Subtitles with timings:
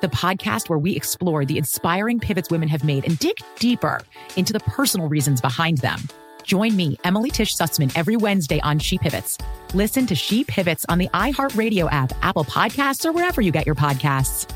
[0.00, 4.00] the podcast where we explore the inspiring pivots women have made and dig deeper
[4.36, 6.00] into the personal reasons behind them.
[6.42, 9.38] Join me, Emily Tish Sussman, every Wednesday on She Pivots.
[9.74, 13.74] Listen to She Pivots on the iHeartRadio app, Apple Podcasts, or wherever you get your
[13.74, 14.50] podcasts.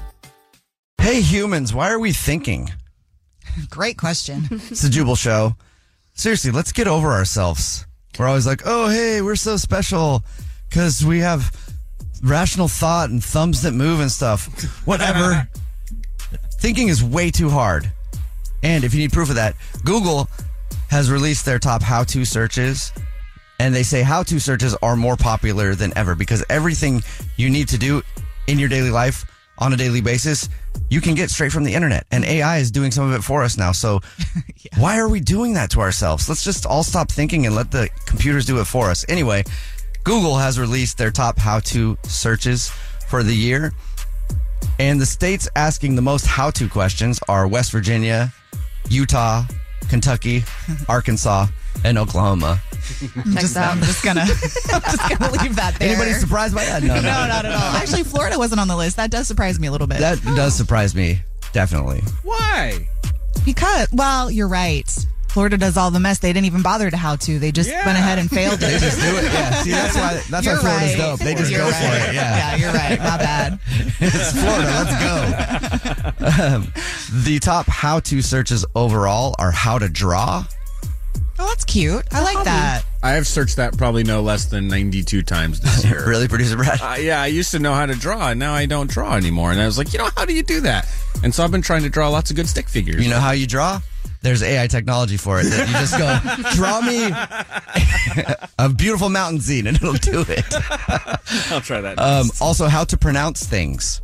[0.99, 2.71] Hey, humans, why are we thinking?
[3.71, 4.45] Great question.
[4.51, 5.55] It's the Jubal Show.
[6.15, 7.87] Seriously, let's get over ourselves.
[8.19, 10.25] We're always like, oh, hey, we're so special
[10.69, 11.51] because we have
[12.25, 14.47] rational thought and thumbs that move and stuff.
[14.87, 15.49] Whatever.
[16.59, 17.91] Thinking is way too hard.
[18.63, 20.29] And if you need proof of that, Google
[20.89, 22.93] has released their top how to searches.
[23.61, 27.03] And they say how to searches are more popular than ever because everything
[27.37, 28.03] you need to do
[28.47, 29.25] in your daily life
[29.59, 30.49] on a daily basis,
[30.91, 32.07] you can get straight from the internet.
[32.11, 33.73] And AI is doing some of it for us now.
[33.73, 34.01] So
[34.79, 36.29] why are we doing that to ourselves?
[36.29, 39.05] Let's just all stop thinking and let the computers do it for us.
[39.09, 39.45] Anyway,
[40.05, 42.69] Google has released their top how to searches
[43.09, 43.73] for the year.
[44.79, 48.33] And the states asking the most how to questions are West Virginia,
[48.89, 49.45] Utah,
[49.89, 50.45] Kentucky,
[50.89, 51.47] Arkansas,
[51.85, 52.61] and Oklahoma.
[53.25, 54.27] I'm just, I'm just gonna, I'm
[54.83, 55.89] just gonna leave that there.
[55.91, 56.83] Anybody surprised by that?
[56.85, 57.09] No, No, no.
[57.27, 57.61] not at all.
[57.77, 58.97] Actually, Florida wasn't on the list.
[58.97, 59.99] That does surprise me a little bit.
[60.01, 61.23] That does surprise me,
[61.53, 62.03] definitely.
[62.23, 62.87] Why?
[63.45, 64.89] because, well, you're right.
[65.35, 66.21] Florida does all the mess.
[66.21, 67.39] They didn't even bother to how to.
[67.41, 67.85] They just Yeah.
[67.85, 68.79] went ahead and failed They it.
[68.81, 69.25] just do it.
[69.25, 69.63] Yeah.
[69.63, 70.99] See, that's why that's You're why Florida's right.
[70.99, 71.19] dope.
[71.19, 71.75] They just You're go right.
[72.05, 72.15] for it.
[72.15, 72.37] Yeah.
[72.37, 72.99] Yeah, you're right.
[73.01, 73.59] My bad.
[74.01, 74.71] it's Florida.
[74.79, 76.45] Let's go.
[76.45, 76.73] Um,
[77.25, 80.45] the top how to searches overall are how to draw.
[81.37, 82.05] Oh, that's cute.
[82.13, 82.83] I like that.
[83.03, 86.09] I have searched that probably no less than 92 times this year.
[86.09, 86.81] Really, producer Brad?
[86.81, 89.51] Uh, yeah, I used to know how to draw, and now I don't draw anymore.
[89.51, 90.89] And I was like, you know, how do you do that?
[91.25, 93.03] And so I've been trying to draw lots of good stick figures.
[93.03, 93.81] You know how you draw?
[94.25, 95.45] There's AI technology for it.
[95.45, 97.11] That you just go, draw me
[98.59, 100.45] a beautiful mountain scene, and it'll do it.
[101.53, 101.99] I'll try that.
[101.99, 104.01] Um, also, how to pronounce things.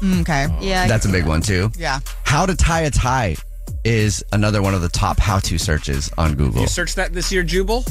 [0.00, 0.46] Mm, Okay.
[0.60, 0.86] Yeah.
[0.86, 1.70] That's a big one too.
[1.76, 1.98] Yeah.
[2.24, 3.36] How to tie a tie
[3.84, 6.60] is another one of the top how-to searches on Google.
[6.60, 7.84] you searched that this year, Jubal?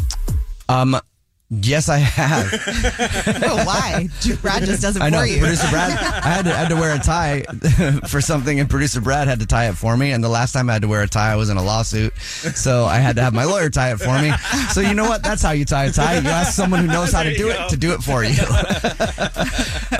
[0.69, 0.95] Um,
[1.49, 2.51] yes, I have.
[3.47, 4.07] Oh, why?
[4.41, 5.19] Brad just does it I know.
[5.19, 5.39] for you.
[5.39, 7.41] Producer Brad, I had to, I had to wear a tie
[8.07, 10.11] for something, and producer Brad had to tie it for me.
[10.11, 12.15] And the last time I had to wear a tie, I was in a lawsuit,
[12.17, 14.31] so I had to have my lawyer tie it for me.
[14.71, 15.21] So you know what?
[15.23, 16.19] That's how you tie a tie.
[16.19, 18.41] You ask someone who knows how to do it to do it for you.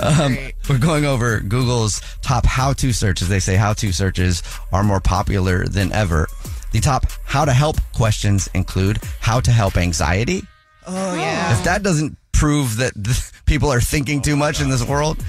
[0.00, 0.36] um,
[0.68, 3.28] we're going over Google's top how-to searches.
[3.28, 4.42] They say how-to searches
[4.72, 6.28] are more popular than ever.
[6.72, 10.42] The top how to help questions include how to help anxiety.
[10.86, 11.56] Oh, yeah.
[11.58, 15.22] If that doesn't prove that th- people are thinking too much in this world,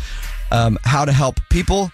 [0.51, 1.91] um, how to help people,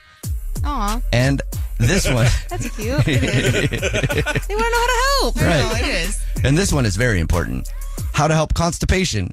[0.64, 1.42] Aw, and
[1.80, 3.08] this one, that's cute.
[3.08, 3.70] It is.
[3.72, 5.36] they want to know how to help.
[5.38, 5.64] Right.
[5.66, 6.24] Oh, it is.
[6.44, 7.68] and this one is very important.
[8.14, 9.32] How to help constipation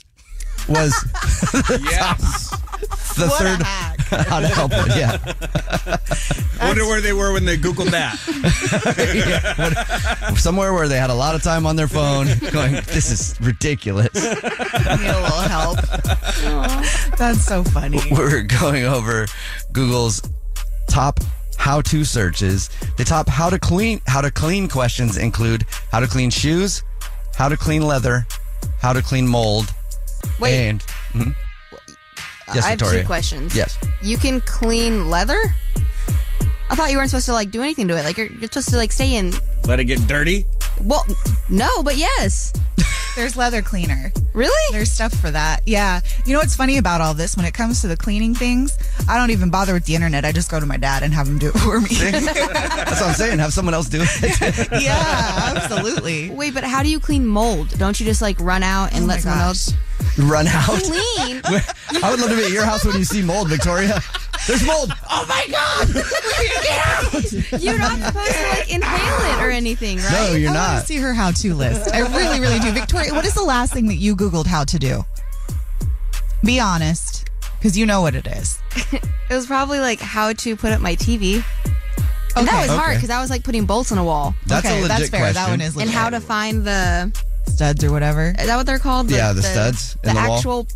[0.71, 0.95] was
[1.83, 2.51] Yes.
[3.17, 3.99] the What a third hack.
[4.29, 4.97] how to help it.
[4.97, 5.19] Yeah.
[6.67, 8.19] Wonder where they were when they Googled that.
[9.15, 9.55] Yeah.
[10.29, 13.39] What- somewhere where they had a lot of time on their phone going, this is
[13.41, 14.15] ridiculous.
[14.15, 15.79] Need a little help.
[17.19, 18.01] That's so funny.
[18.11, 19.27] We're going over
[19.73, 20.23] Google's
[20.89, 21.21] top
[21.57, 22.71] how to searches.
[22.97, 26.83] The top how to clean how to clean questions include how to clean shoes,
[27.37, 28.27] how to clean leather,
[28.81, 29.73] how to clean mold,
[30.39, 30.83] Wait, and
[31.15, 31.35] Mhm.
[32.55, 33.03] Yes, I have Victoria.
[33.03, 33.55] two questions.
[33.55, 33.79] Yes.
[34.03, 35.41] You can clean leather?
[36.69, 38.05] I thought you weren't supposed to like do anything to it.
[38.05, 39.33] Like you're, you're supposed to like stay in.
[39.67, 40.47] Let it get dirty.
[40.83, 41.05] Well,
[41.49, 42.53] no, but yes.
[43.17, 44.13] There's leather cleaner.
[44.35, 44.73] Really?
[44.73, 45.61] There's stuff for that.
[45.67, 46.01] Yeah.
[46.25, 47.37] You know what's funny about all this?
[47.37, 48.79] When it comes to the cleaning things,
[49.09, 50.25] I don't even bother with the internet.
[50.25, 51.89] I just go to my dad and have him do it for me.
[52.11, 53.39] That's what I'm saying.
[53.41, 54.69] Have someone else do it.
[54.83, 56.31] yeah, absolutely.
[56.31, 57.77] Wait, but how do you clean mold?
[57.79, 59.47] Don't you just like run out and Oh let someone gosh.
[59.47, 59.75] else
[60.19, 60.65] Run out.
[60.83, 61.41] clean?
[62.03, 64.01] I would love to be at your house when you see mold, Victoria.
[64.47, 64.93] There's mold.
[65.11, 65.89] Oh my god!
[66.63, 67.63] Get out!
[67.63, 70.13] You're not supposed to like inhale it or anything, right?
[70.13, 70.81] No, you're I want not.
[70.81, 71.95] to see her how to list.
[71.95, 72.73] I really, really do.
[72.73, 75.05] Victoria, what is the last thing that you Googled how to do?
[76.45, 77.29] Be honest,
[77.59, 78.59] because you know what it is.
[79.31, 81.45] It was probably like how to put up my TV.
[82.35, 82.63] And that Okay.
[82.63, 84.35] was hard because I was like putting bolts on a wall.
[84.47, 85.21] That's okay, a legit that's fair.
[85.21, 85.35] question.
[85.35, 87.13] That one is And how to find the
[87.51, 88.35] studs or whatever.
[88.39, 89.11] is that what they're called?
[89.11, 90.37] Yeah, the studs The in the wall.
[90.37, 90.67] actual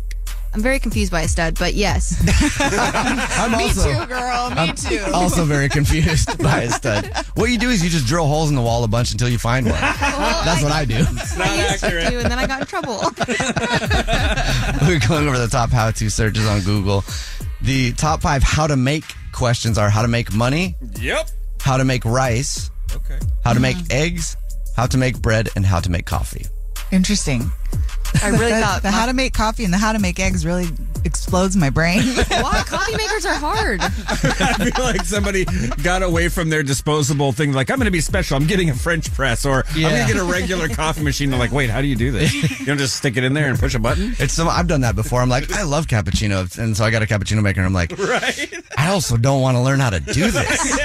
[0.55, 2.15] I'm very confused by a stud, but yes.
[2.61, 4.51] I'm also girl.
[4.51, 5.03] Me too.
[5.13, 7.11] also very confused by a stud.
[7.33, 9.37] What you do is you just drill holes in the wall a bunch until you
[9.37, 9.81] find one.
[9.81, 11.05] That's what I do.
[11.39, 12.99] I used to do, and then I got in trouble.
[14.87, 17.03] We're going over the top how-to searches on Google.
[17.61, 21.31] The top five how to make questions are how to make money, Yep.
[21.59, 23.19] how to make rice, Okay.
[23.43, 23.91] how to make mm-hmm.
[23.91, 24.37] eggs,
[24.77, 26.45] how to make bread, and how to make coffee.
[26.91, 27.51] Interesting.
[28.23, 30.45] I really The, thought the how to make coffee and the how to make eggs
[30.45, 30.67] really
[31.05, 32.01] explodes my brain.
[32.27, 33.79] Why coffee makers are hard.
[33.81, 35.45] I feel like somebody
[35.83, 37.53] got away from their disposable thing.
[37.53, 38.35] Like, I'm going to be special.
[38.37, 41.29] I'm getting a French press, or I'm going to get a regular coffee machine.
[41.29, 42.33] They're like, wait, how do you do this?
[42.59, 44.15] You don't just stick it in there and push a button?
[44.19, 45.21] It's some, I've done that before.
[45.21, 47.61] I'm like, I love cappuccino, and so I got a cappuccino maker.
[47.61, 48.53] and I'm like, right.
[48.77, 50.79] I also don't want to learn how to do this,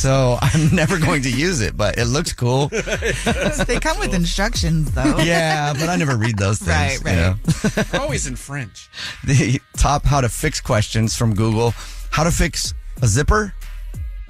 [0.00, 1.76] so I'm never going to use it.
[1.76, 2.68] But it looks cool.
[2.68, 5.18] they come with instructions though.
[5.18, 7.02] Yeah, but I never read those things.
[7.04, 7.34] Right, you know?
[7.76, 7.94] right.
[8.00, 8.88] Always in French.
[9.24, 11.72] The top how to fix questions from Google:
[12.10, 13.52] How to fix a zipper.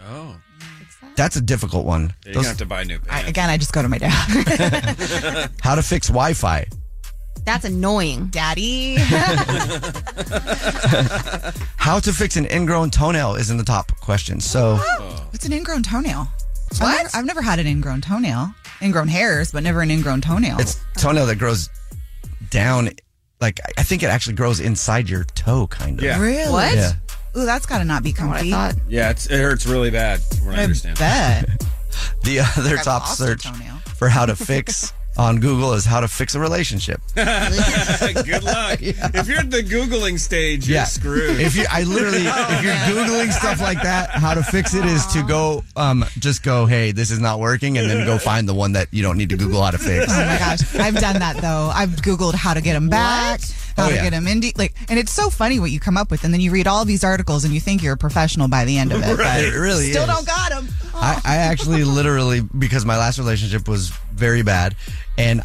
[0.08, 0.36] Oh.
[1.16, 2.12] That's a difficult one.
[2.24, 3.28] You're gonna have to buy new I, pants.
[3.28, 5.50] again, I just go to my dad.
[5.60, 6.66] how to fix Wi-Fi.
[7.44, 8.28] That's annoying.
[8.28, 8.96] Daddy.
[11.76, 14.40] How to fix an ingrown toenail is in the top question.
[14.40, 16.26] So oh, What's an ingrown toenail?
[16.72, 16.96] I've What?
[17.04, 18.54] never, I've never had an ingrown toenail.
[18.82, 20.58] Ingrown hairs, but never an ingrown toenail.
[20.58, 21.68] it's toenail that grows
[22.50, 22.90] down.
[23.44, 26.04] Like I think it actually grows inside your toe, kind of.
[26.04, 26.18] Yeah.
[26.18, 26.50] really?
[26.50, 26.74] What?
[26.74, 26.92] Yeah.
[27.36, 28.50] Ooh, that's got to not be What I comfy.
[28.50, 28.74] thought.
[28.88, 30.98] Yeah, it's, it hurts really bad, from what I, I understand.
[30.98, 31.62] bet.
[32.24, 33.76] The other I've top search toenail.
[33.96, 37.00] for how to fix on Google is how to fix a relationship.
[37.14, 38.78] Good luck.
[39.14, 41.40] If you're at the Googling stage, you're screwed.
[41.40, 45.06] If you, I literally, if you're googling stuff like that, how to fix it is
[45.08, 48.54] to go, um, just go, hey, this is not working, and then go find the
[48.54, 50.06] one that you don't need to Google how to fix.
[50.12, 51.70] Oh my gosh, I've done that though.
[51.74, 53.40] I've Googled how to get them back,
[53.76, 54.02] how Oh, to yeah.
[54.04, 56.40] get them in, like, and it's so funny what you come up with, and then
[56.40, 59.02] you read all these articles and you think you're a professional by the end of
[59.02, 59.16] it.
[59.16, 60.08] but It really Still is.
[60.08, 60.68] don't got them.
[61.04, 64.74] I, I actually literally because my last relationship was very bad
[65.18, 65.42] and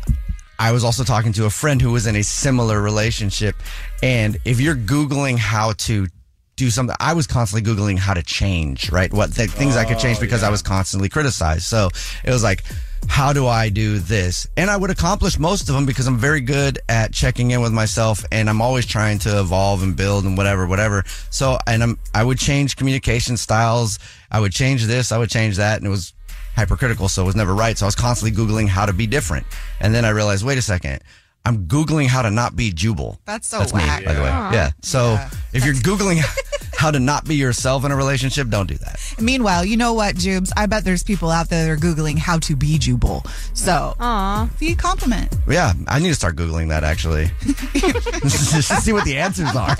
[0.58, 3.56] I was also talking to a friend who was in a similar relationship
[4.02, 6.08] and if you're googling how to
[6.56, 9.12] do something I was constantly googling how to change right?
[9.12, 11.64] What the things I could change oh, because I was constantly criticized.
[11.64, 11.90] So
[12.24, 12.64] it was like
[13.08, 14.48] how do I do this?
[14.58, 17.72] And I would accomplish most of them because I'm very good at checking in with
[17.72, 21.04] myself and I'm always trying to evolve and build and whatever whatever.
[21.30, 24.00] So and I'm I would change communication styles.
[24.32, 26.14] I would change this I would change that and it was
[26.56, 27.78] hypercritical so it was never right.
[27.78, 29.46] So I was constantly googling how to be different.
[29.80, 31.02] And then I realized wait a second
[31.46, 34.02] I'm googling how to not be Jubal That's so that's whack.
[34.02, 35.30] me by the way yeah so Yeah.
[35.54, 36.22] if you're googling
[36.78, 40.16] how to not be yourself in a relationship don't do that Meanwhile, you know what,
[40.16, 40.50] Jubes?
[40.56, 43.26] I bet there's people out there that are Googling how to be Jubal.
[43.54, 44.48] So, Aw.
[44.60, 45.36] be a compliment.
[45.46, 47.32] yeah I need to start googling that actually
[47.74, 49.76] just to see what the answers are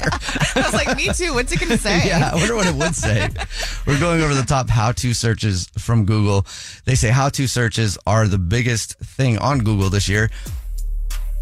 [0.56, 1.34] I was like, me too.
[1.34, 2.08] What's it going to say?
[2.08, 3.30] yeah, I wonder what it would say.
[3.88, 6.46] We're going over the top how to searches from Google.
[6.86, 10.30] They say how to searches are the biggest thing on Google this year.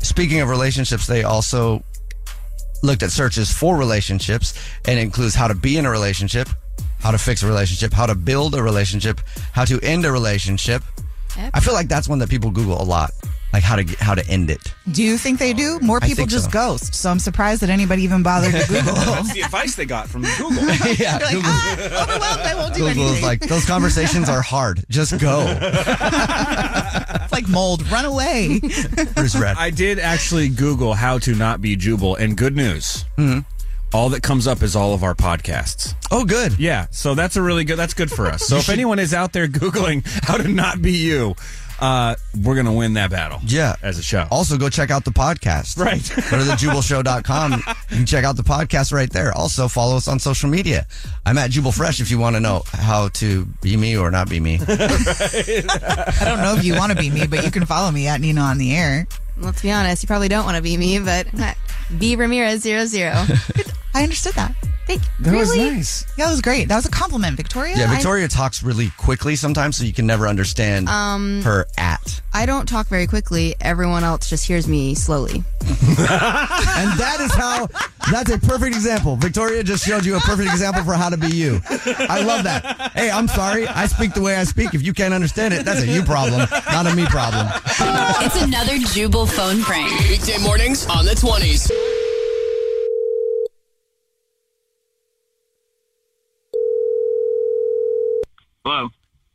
[0.01, 1.83] Speaking of relationships, they also
[2.83, 4.53] looked at searches for relationships
[4.87, 6.47] and it includes how to be in a relationship,
[6.99, 9.19] how to fix a relationship, how to build a relationship,
[9.51, 10.83] how to end a relationship.
[11.53, 13.11] I feel like that's one that people Google a lot,
[13.53, 14.73] like how to get, how to end it.
[14.91, 15.79] Do you think they do?
[15.81, 16.51] More people just so.
[16.51, 16.95] ghost.
[16.95, 18.93] So I'm surprised that anybody even bothered to Google.
[18.95, 20.63] That's the advice they got from Google.
[20.95, 22.41] yeah, Like, Google, ah, overwhelmed.
[22.41, 23.17] I won't do Google anything.
[23.17, 24.83] is like those conversations are hard.
[24.89, 25.41] Just go.
[27.38, 27.89] it's like mold.
[27.91, 28.60] Run away.
[29.15, 29.58] Bruce Red.
[29.58, 33.06] I did actually Google how to not be Jubal, and good news.
[33.15, 33.39] Hmm.
[33.94, 35.96] All that comes up is all of our podcasts.
[36.12, 36.60] Oh, good.
[36.60, 37.77] Yeah, so that's a really good.
[37.77, 38.44] That's good for us.
[38.44, 41.36] So if anyone is out there googling how to not be you,
[41.79, 43.39] uh, we're gonna win that battle.
[43.43, 43.75] Yeah.
[43.81, 44.27] as a show.
[44.31, 45.77] Also, go check out the podcast.
[45.77, 46.01] Right.
[46.15, 47.51] go to thejubalshow.com.
[47.89, 49.31] You can check out the podcast right there.
[49.34, 50.88] Also, follow us on social media.
[51.25, 54.29] I'm at Jubal Fresh if you want to know how to be me or not
[54.29, 54.60] be me.
[54.67, 58.22] I don't know if you want to be me, but you can follow me at
[58.22, 59.07] Nina on the air.
[59.39, 61.27] Let's be honest, you probably don't want to be me, but
[61.98, 63.13] B Ramirez zero zero.
[63.97, 64.53] I understood that.
[64.85, 65.07] Thank you.
[65.25, 65.71] That was really?
[65.71, 66.05] nice.
[66.15, 66.67] That was great.
[66.69, 67.75] That was a compliment, Victoria.
[67.75, 72.21] Yeah, I- Victoria talks really quickly sometimes, so you can never understand Um, her at.
[72.33, 73.55] I don't talk very quickly.
[73.59, 75.43] Everyone else just hears me slowly.
[75.67, 77.67] And that is how,
[78.11, 79.15] that's a perfect example.
[79.15, 81.59] Victoria just showed you a perfect example for how to be you.
[81.67, 82.91] I love that.
[82.93, 83.67] Hey, I'm sorry.
[83.67, 84.75] I speak the way I speak.
[84.75, 87.47] If you can't understand it, that's a you problem, not a me problem.
[88.21, 89.89] It's another Jubal phone prank.
[90.07, 91.71] Weekday mornings on the 20s.
[98.67, 98.89] Hello.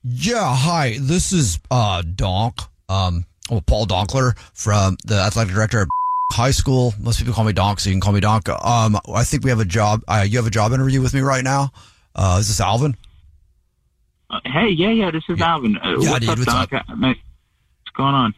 [0.04, 0.98] Yeah, hi.
[1.00, 2.58] This is uh Donk.
[2.90, 5.88] Um well, Paul Donkler from the athletic director at
[6.32, 6.92] high school.
[7.00, 8.46] Most people call me Donk, so you can call me Donk.
[8.50, 11.22] Um I think we have a job uh, you have a job interview with me
[11.22, 11.72] right now.
[12.14, 12.94] Uh is this Alvin?
[14.28, 15.78] Uh, hey, yeah, yeah, this is Alvin.
[15.78, 16.72] Uh, Yeah, what's dude, up, what's Doc?
[16.74, 17.20] Uh, What's
[17.96, 18.34] going on?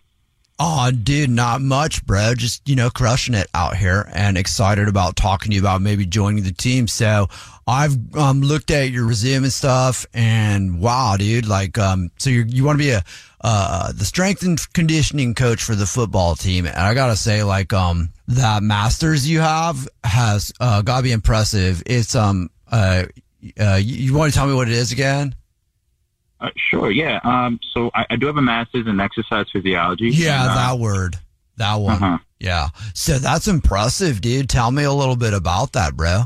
[0.58, 2.34] Oh, dude, not much, bro.
[2.34, 6.06] Just, you know, crushing it out here and excited about talking to you about maybe
[6.06, 6.86] joining the team.
[6.86, 7.28] So
[7.66, 12.44] I've um, looked at your resume and stuff and wow, dude, like, um, so you
[12.46, 13.02] you want to be a,
[13.40, 16.66] uh, the strength and conditioning coach for the football team.
[16.66, 21.02] And I got to say, like, um, that masters you have has, uh, got to
[21.02, 21.82] be impressive.
[21.84, 23.06] It's, um, uh,
[23.60, 25.34] uh, you, you want to tell me what it is again?
[26.44, 27.20] Uh, sure, yeah.
[27.24, 30.10] Um, so I, I do have a master's in exercise physiology.
[30.10, 31.16] Yeah, and, uh, that word.
[31.56, 32.02] That one.
[32.02, 32.18] Uh-huh.
[32.40, 32.68] Yeah.
[32.94, 34.48] So that's impressive, dude.
[34.48, 36.24] Tell me a little bit about that, bro.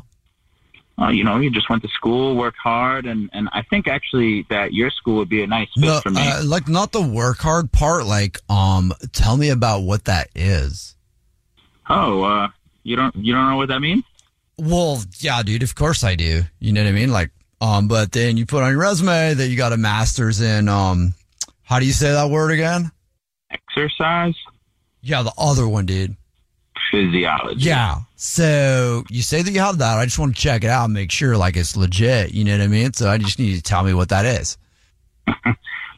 [1.01, 4.45] uh, you know, you just went to school, worked hard, and, and I think actually
[4.51, 6.21] that your school would be a nice fit No, for me.
[6.27, 8.07] uh, like not the work hard part.
[8.07, 10.97] Like, um, tell me about what that is.
[11.89, 12.49] oh, uh,
[12.83, 14.03] you don't you don't know what that means?
[14.57, 15.63] Well, yeah, dude.
[15.63, 16.43] Of course I do.
[16.59, 17.13] You know what I mean?
[17.13, 20.69] Like, um, but then you put on your resume that you got a master's in,
[20.69, 21.15] um,
[21.63, 22.91] how do you say that word again?
[23.51, 24.35] Exercise
[25.03, 26.17] Yeah, the other one, dude.
[26.91, 27.61] physiology.
[27.61, 28.01] Yeah.
[28.17, 29.99] So you say that you have that.
[29.99, 32.33] I just want to check it out and make sure like it's legit.
[32.33, 32.93] You know what I mean?
[32.93, 34.57] So I just need you to tell me what that is.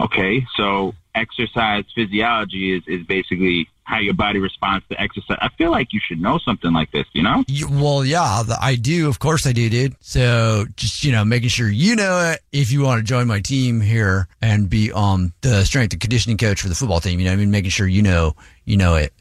[0.01, 5.37] Okay, so exercise physiology is, is basically how your body responds to exercise.
[5.43, 7.45] I feel like you should know something like this, you know?
[7.49, 9.09] You, well, yeah, the, I do.
[9.09, 9.97] Of course I do, dude.
[10.01, 13.41] So just, you know, making sure you know it if you want to join my
[13.41, 17.19] team here and be, um, the strength and conditioning coach for the football team.
[17.19, 17.51] You know I mean?
[17.51, 19.13] Making sure you know, you know it.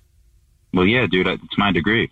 [0.72, 2.12] Well, yeah, dude, it's my degree.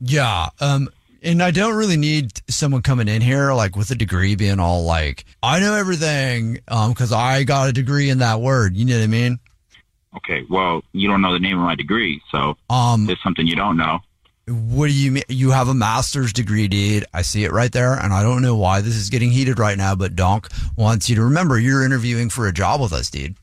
[0.00, 0.48] Yeah.
[0.60, 0.90] Um,
[1.22, 4.84] and I don't really need someone coming in here like with a degree being all
[4.84, 6.60] like, I know everything.
[6.68, 8.76] Um, cause I got a degree in that word.
[8.76, 9.38] You know what I mean?
[10.16, 13.56] Okay, well, you don't know the name of my degree, so Um, there's something you
[13.56, 14.00] don't know.
[14.48, 15.22] What do you mean?
[15.28, 17.04] You have a master's degree, dude.
[17.14, 17.94] I see it right there.
[17.94, 21.16] And I don't know why this is getting heated right now, but Donk wants you
[21.16, 23.36] to remember you're interviewing for a job with us, dude.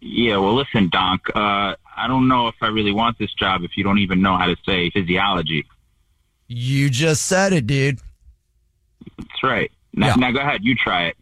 [0.00, 3.76] Yeah, well, listen, Donk, uh, I don't know if I really want this job if
[3.76, 5.64] you don't even know how to say physiology.
[6.48, 7.98] You just said it, dude.
[9.18, 9.70] That's right.
[9.92, 10.14] Now, Yeah.
[10.16, 11.16] now go ahead, you try it.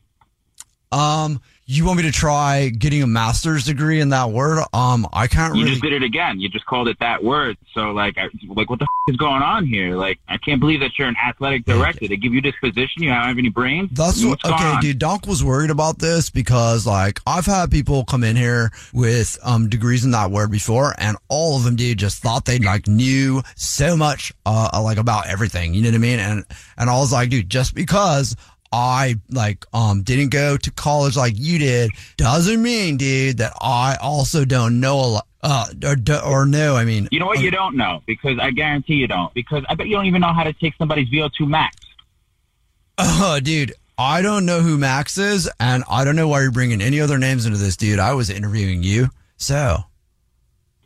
[0.91, 1.41] Um,
[1.77, 4.65] you want me to try getting a master's degree in that word?
[4.73, 5.71] Um, I can't You really.
[5.73, 6.41] just did it again.
[6.41, 7.57] You just called it that word.
[7.75, 9.97] So, like, I, like, what the f- is going on here?
[9.97, 12.07] Like, I can't believe that you're an athletic director.
[12.09, 13.03] They give you this position.
[13.03, 13.91] You don't have any brains.
[13.93, 14.99] That's what, okay, dude.
[14.99, 19.69] Donk was worried about this because, like, I've had people come in here with um
[19.69, 23.43] degrees in that word before, and all of them, dude, just thought they like knew
[23.57, 25.75] so much, uh, like about everything.
[25.75, 26.19] You know what I mean?
[26.19, 26.45] And
[26.77, 28.37] and I was like, dude, just because
[28.73, 33.97] I like um didn't go to college like you did doesn't mean, dude, that I
[34.01, 35.27] also don't know a lot.
[35.45, 37.41] Uh, or, or no, I mean, You know what?
[37.41, 39.35] You don't know because I guarantee you don't.
[39.35, 41.77] Because I bet you don't even know how to take somebody's VO2 max.
[42.97, 46.81] Oh, dude, I don't know who Max is, and I don't know why you're bringing
[46.81, 47.99] any other names into this, dude.
[47.99, 49.79] I was interviewing you, so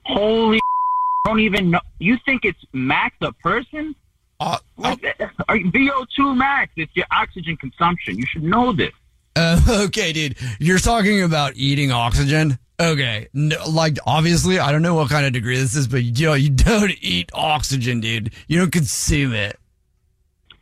[0.05, 0.61] Holy,
[1.25, 1.81] don't even know.
[1.99, 3.95] You think it's max a person?
[4.41, 5.05] Uh, Like,
[5.49, 6.73] are you- VO2 max.
[6.77, 8.19] It's your oxygen consumption.
[8.19, 8.93] You should know this.
[9.37, 12.59] uh, okay, dude, you're talking about eating oxygen.
[12.79, 16.27] Okay, no, like obviously, I don't know what kind of degree this is, but you
[16.27, 18.33] know, you don't eat oxygen, dude.
[18.49, 19.59] You don't consume it.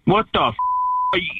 [0.04, 0.40] What the?
[0.42, 0.54] F-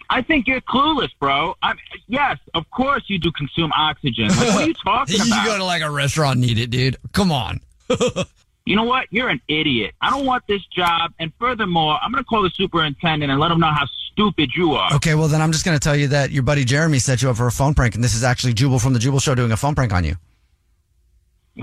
[0.09, 1.57] I think you're clueless, bro.
[1.63, 1.77] I'm,
[2.07, 4.29] yes, of course you do consume oxygen.
[4.29, 5.27] Like, what are you talking about?
[5.27, 6.97] you go to like a restaurant and eat it, dude.
[7.13, 7.61] Come on.
[8.67, 9.07] You know what?
[9.11, 9.95] You're an idiot.
[10.01, 11.13] I don't want this job.
[11.19, 14.73] And furthermore, I'm going to call the superintendent and let him know how stupid you
[14.73, 14.95] are.
[14.95, 17.37] Okay, well then I'm just gonna tell you that your buddy Jeremy set you up
[17.37, 19.57] for a phone prank, and this is actually Jubal from the Jubal Show doing a
[19.57, 20.15] phone prank on you.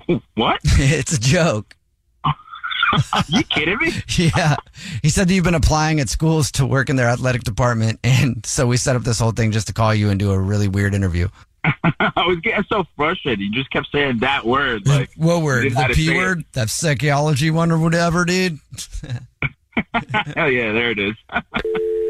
[0.36, 0.60] What?
[0.64, 1.76] it's a joke.
[2.24, 3.92] Are you kidding me?
[4.18, 4.56] Yeah.
[5.02, 8.00] He said that you've been applying at schools to work in their athletic department.
[8.04, 10.40] And so we set up this whole thing just to call you and do a
[10.40, 11.28] really weird interview.
[11.84, 13.40] I was getting so frustrated.
[13.40, 14.88] You just kept saying that word.
[14.88, 15.64] Like what word?
[15.64, 16.18] you didn't know how The P say it.
[16.18, 16.46] word?
[16.54, 18.60] That psychology one or whatever, dude.
[20.36, 21.16] Hell yeah, there it is.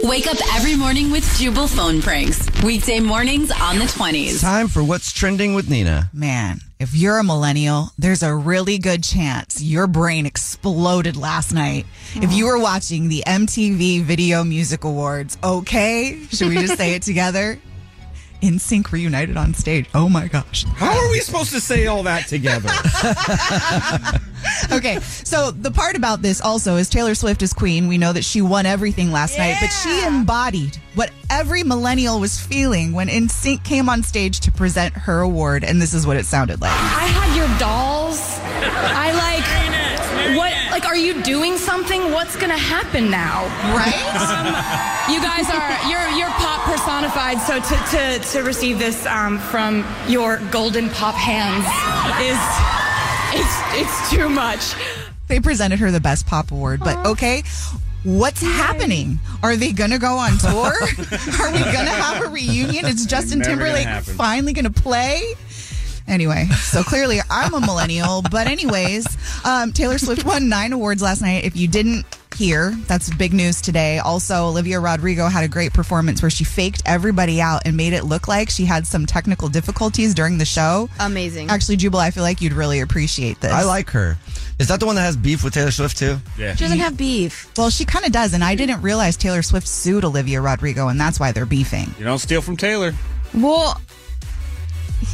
[0.04, 2.48] Wake up every morning with Jubal phone pranks.
[2.64, 4.42] Weekday mornings on the 20s.
[4.42, 6.10] Time for what's trending with Nina.
[6.12, 11.86] Man, if you're a millennial, there's a really good chance your brain exploded last night.
[12.16, 16.20] If you were watching the MTV Video Music Awards, okay?
[16.32, 17.60] Should we just say it together?
[18.42, 19.88] NSYNC reunited on stage.
[19.94, 20.66] Oh my gosh.
[20.76, 22.70] How are we supposed to say all that together?
[24.76, 27.88] okay, so the part about this also is Taylor Swift is queen.
[27.88, 32.40] We know that she won everything last night, but she embodied what every millennial was
[32.40, 36.26] feeling when NSYNC came on stage to present her award, and this is what it
[36.26, 36.72] sounded like.
[36.72, 38.20] I had your dolls.
[38.42, 39.72] I like
[40.36, 42.12] what like are you doing something?
[42.12, 43.46] What's gonna happen now?
[43.76, 43.96] Right?
[44.20, 44.48] Um,
[45.12, 46.34] you guys are you're you're
[47.14, 51.66] pop personified, so to to, to receive this um, from your golden pop hands
[52.22, 52.40] is
[53.34, 54.74] it's it's too much.
[55.28, 57.44] They presented her the Best Pop Award, but okay.
[58.04, 59.20] What's happening?
[59.44, 60.52] Are they going to go on tour?
[60.52, 62.88] Are we going to have a reunion?
[62.88, 65.36] Is Justin Never gonna Timberlake finally going to play?
[66.08, 68.24] Anyway, so clearly I'm a millennial.
[68.24, 69.06] But, anyways,
[69.46, 71.46] um, Taylor Swift won nine awards last night.
[71.46, 74.00] If you didn't hear, that's big news today.
[74.00, 78.04] Also, Olivia Rodrigo had a great performance where she faked everybody out and made it
[78.04, 80.90] look like she had some technical difficulties during the show.
[81.00, 81.50] Amazing.
[81.50, 83.52] Actually, Jubal, I feel like you'd really appreciate this.
[83.52, 84.18] I like her.
[84.60, 86.18] Is that the one that has beef with Taylor Swift too?
[86.38, 86.56] Yeah.
[86.56, 87.52] She doesn't have beef.
[87.58, 91.00] Well, she kind of does, and I didn't realize Taylor Swift sued Olivia Rodrigo, and
[91.00, 91.94] that's why they're beefing.
[91.98, 92.94] You don't steal from Taylor.
[93.34, 93.80] Well,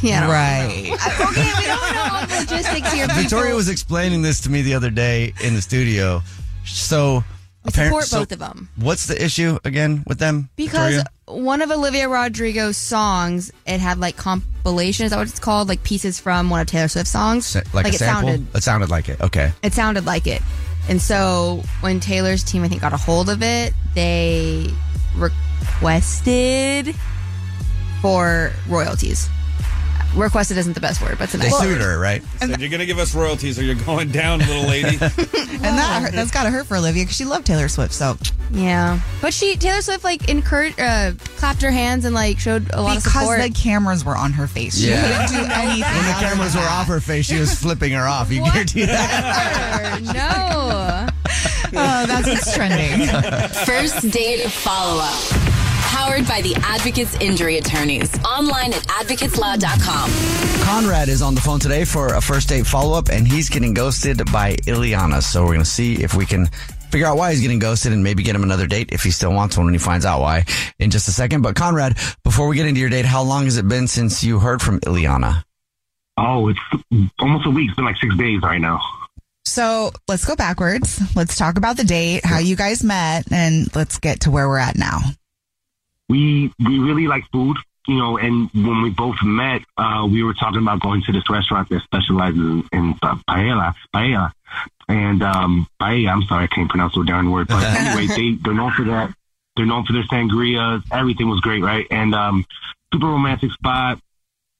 [0.02, 0.30] yeah.
[0.30, 0.90] Right.
[0.92, 3.06] Uh, okay, we don't know all the logistics here.
[3.08, 3.56] Victoria people.
[3.56, 6.22] was explaining this to me the other day in the studio.
[6.68, 7.24] So,
[7.64, 8.68] We support so both of them.
[8.76, 10.48] What's the issue again with them?
[10.56, 11.04] Because Victoria?
[11.44, 15.68] one of Olivia Rodrigo's songs, it had like compilation, is that what it's called?
[15.68, 17.46] Like pieces from one of Taylor Swift's songs.
[17.46, 18.28] Sa- like, a it sample?
[18.28, 19.20] sounded It sounded like it.
[19.20, 19.52] Okay.
[19.62, 20.42] it sounded like it.
[20.88, 24.70] And so when Taylor's team I think got a hold of it, they
[25.16, 26.94] requested
[28.00, 29.28] for royalties.
[30.14, 31.80] Requested isn't the best word, but it's a They nice sued word.
[31.82, 32.22] her, right?
[32.40, 34.98] Said you're gonna give us royalties or you're going down, little lady.
[35.60, 37.92] And that hurt, that's got to hurt for Olivia because she loved Taylor Swift.
[37.92, 38.16] So
[38.52, 42.80] Yeah, but she Taylor Swift like encouraged, uh, clapped her hands and like showed a
[42.80, 43.42] lot of because support.
[43.42, 45.26] the cameras were on her face, she Yeah.
[45.26, 45.82] couldn't do anything.
[45.82, 46.70] When the other cameras were that.
[46.70, 48.30] off her face, she was flipping her off.
[48.30, 50.00] You guarantee that?
[50.14, 51.06] no.
[51.80, 53.06] Oh, that's what's trending.
[53.66, 55.47] First date follow up.
[55.98, 58.08] Powered by the Advocates Injury Attorneys.
[58.24, 60.62] Online at advocateslaw.com.
[60.62, 63.74] Conrad is on the phone today for a first date follow up, and he's getting
[63.74, 65.20] ghosted by Ileana.
[65.20, 66.46] So we're going to see if we can
[66.92, 69.32] figure out why he's getting ghosted and maybe get him another date if he still
[69.32, 70.44] wants one when he finds out why
[70.78, 71.42] in just a second.
[71.42, 74.38] But Conrad, before we get into your date, how long has it been since you
[74.38, 75.42] heard from Ileana?
[76.16, 76.60] Oh, it's
[77.18, 77.70] almost a week.
[77.70, 78.80] It's been like six days right now.
[79.46, 81.00] So let's go backwards.
[81.16, 84.58] Let's talk about the date, how you guys met, and let's get to where we're
[84.58, 85.00] at now.
[86.08, 88.18] We we really like food, you know.
[88.18, 91.82] And when we both met, uh, we were talking about going to this restaurant that
[91.82, 94.32] specializes in, in uh, paella, paella,
[94.88, 96.10] and um, paella.
[96.10, 97.48] I'm sorry, I can't pronounce the darn word.
[97.48, 99.14] But anyway, they they're known for that.
[99.56, 100.82] They're known for their sangrias.
[100.92, 101.86] Everything was great, right?
[101.90, 102.44] And um,
[102.92, 103.98] super romantic spot.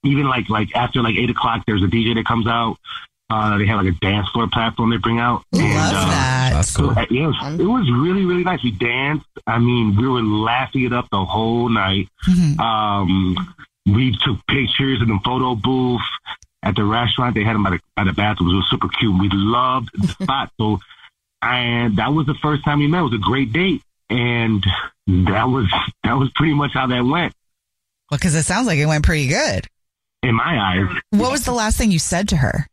[0.03, 2.77] Even like like after like eight o'clock, there's a DJ that comes out.
[3.31, 5.43] Uh, they have like a dance floor platform they bring out.
[5.51, 6.49] Love and, uh, that.
[6.53, 6.93] That's cool.
[6.95, 8.63] Yeah, it was, it was really, really nice.
[8.63, 9.25] We danced.
[9.45, 12.07] I mean, we were laughing it up the whole night.
[12.27, 12.59] Mhm.
[12.59, 16.01] Um, we took pictures in the photo booth
[16.63, 17.35] at the restaurant.
[17.35, 18.51] They had them by the, by the bathrooms.
[18.53, 19.19] It was super cute.
[19.19, 20.51] We loved the spot.
[20.59, 20.79] So,
[21.41, 22.99] and that was the first time we met.
[22.99, 23.81] It was a great date.
[24.09, 24.65] And
[25.07, 25.71] that was,
[26.03, 27.33] that was pretty much how that went
[28.09, 29.67] Well, because it sounds like it went pretty good.
[30.23, 30.99] in my eyes.
[31.11, 32.65] What was the last thing you said to her?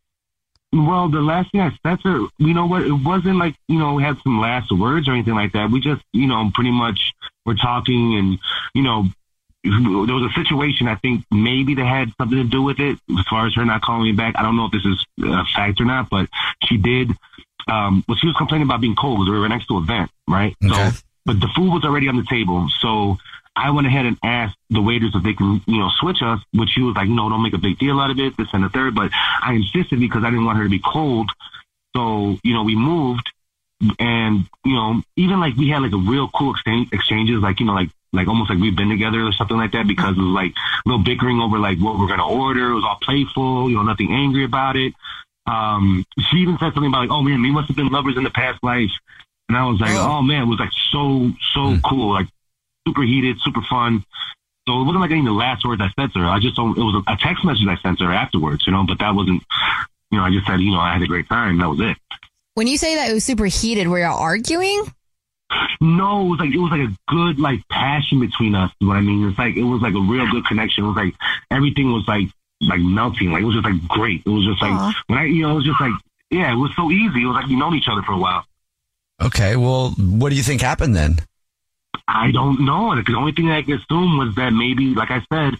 [0.72, 3.78] Well, the last thing I said to her, you know what, it wasn't like, you
[3.78, 5.70] know, we had some last words or anything like that.
[5.70, 7.12] We just, you know, pretty much
[7.44, 8.38] were talking and,
[8.74, 9.06] you know,
[9.64, 13.26] there was a situation I think maybe that had something to do with it as
[13.28, 14.34] far as her not calling me back.
[14.36, 16.28] I don't know if this is a fact or not, but
[16.64, 17.10] she did.
[17.68, 20.10] Um, well, she was complaining about being cold because we were next to a vent,
[20.28, 20.54] right?
[20.64, 20.90] Okay.
[20.90, 22.68] So, but the food was already on the table.
[22.80, 23.18] So
[23.56, 26.70] I went ahead and asked the waiters if they can, you know, switch us, which
[26.70, 28.68] she was like, no, don't make a big deal out of it, this and the
[28.68, 28.94] third.
[28.94, 31.30] But I insisted because I didn't want her to be cold.
[31.96, 33.30] So, you know, we moved
[33.98, 37.66] and, you know, even like we had like a real cool exchange exchanges, like, you
[37.66, 40.34] know, like, like almost like we've been together or something like that because it was
[40.34, 42.70] like a little bickering over like what we're going to order.
[42.70, 44.92] It was all playful, you know, nothing angry about it.
[45.46, 48.24] Um, she even said something about like, oh man, we must have been lovers in
[48.24, 48.90] the past life.
[49.48, 52.14] And I was like, oh, man, it was like so, so cool.
[52.14, 52.26] Like
[52.86, 54.04] super heated, super fun.
[54.68, 56.26] So it wasn't like any of the last words I said to her.
[56.26, 58.72] I just don't, it was a, a text message I sent to her afterwards, you
[58.72, 59.42] know, but that wasn't,
[60.10, 61.58] you know, I just said, you know, I had a great time.
[61.58, 61.96] That was it.
[62.54, 64.84] When you say that it was super heated, were y'all arguing?
[65.80, 68.72] No, it was like it was like a good like passion between us.
[68.80, 69.28] You know what I mean?
[69.28, 70.84] It's like it was like a real good connection.
[70.84, 71.14] It was like
[71.50, 72.28] everything was like
[72.62, 73.30] like melting.
[73.30, 74.22] Like it was just like great.
[74.26, 75.04] It was just like Aw.
[75.06, 75.92] when I you know it was just like
[76.30, 77.22] yeah, it was so easy.
[77.22, 78.44] It was like we known each other for a while.
[79.22, 81.20] Okay, well, what do you think happened then?
[82.08, 82.94] I don't know.
[83.02, 85.58] The only thing I could assume was that maybe, like I said,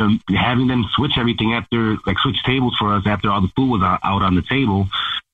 [0.00, 3.70] um, having them switch everything after, like switch tables for us after all the food
[3.70, 4.88] was out, out on the table.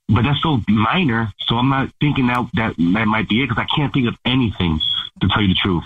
[0.09, 1.33] But that's so minor.
[1.46, 4.16] So I'm not thinking that that, that might be it because I can't think of
[4.24, 4.81] anything
[5.20, 5.85] to tell you the truth.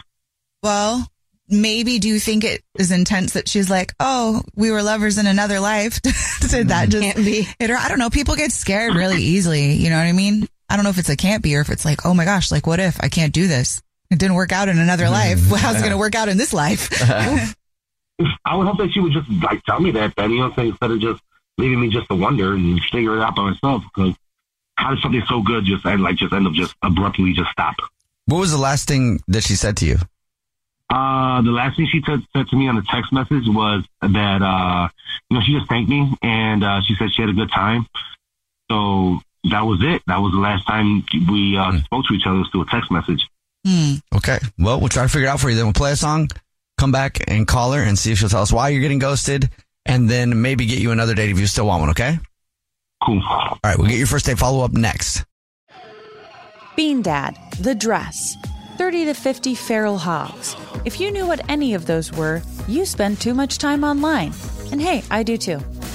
[0.63, 1.09] Well,
[1.49, 5.27] maybe do you think it is intense that she's like, oh, we were lovers in
[5.27, 6.01] another life?
[6.03, 7.77] Did that just can't hit her?
[7.77, 8.11] I don't know.
[8.11, 9.73] People get scared really easily.
[9.73, 10.49] You know what I mean?
[10.69, 12.51] I don't know if it's a can't be or if it's like, oh my gosh,
[12.51, 13.83] like what if I can't do this?
[14.11, 15.51] It didn't work out in another life.
[15.51, 16.89] Well, how's it going to work out in this life?
[18.45, 20.53] I would hope that she would just like tell me that, then, you know what
[20.53, 20.69] I'm saying?
[20.71, 21.23] Instead of just
[21.57, 23.85] leaving me just to wonder and figure it out by myself.
[23.95, 24.15] Because
[24.77, 27.75] how does something so good just end, like, just end up just abruptly just stop?
[28.27, 29.97] What was the last thing that she said to you?
[30.91, 34.43] Uh, the last thing she said, said to me on the text message was that,
[34.43, 34.89] uh,
[35.31, 37.87] you know, she just thanked me and, uh, she said she had a good time.
[38.71, 40.03] So that was it.
[40.07, 42.91] That was the last time we, uh, spoke to each other was through a text
[42.91, 43.27] message.
[43.67, 43.95] Hmm.
[44.15, 45.57] Okay, well, we'll try to figure it out for you.
[45.57, 46.29] Then we'll play a song,
[46.79, 49.51] come back and call her and see if she'll tell us why you're getting ghosted,
[49.85, 51.91] and then maybe get you another date if you still want one.
[51.91, 52.19] Okay.
[53.05, 53.23] Cool.
[53.29, 55.25] All right, we'll get your first date follow up next.
[56.77, 58.37] Bean Dad, The Dress,
[58.77, 60.55] 30 to 50 Feral Hogs.
[60.85, 64.33] If you knew what any of those were, you spend too much time online.
[64.71, 65.61] And hey, I do too.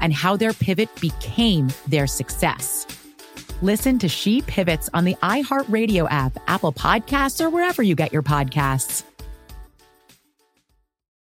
[0.00, 2.86] and how their pivot became their success.
[3.62, 8.22] Listen to She Pivots on the iHeartRadio app, Apple Podcasts, or wherever you get your
[8.22, 9.05] podcasts.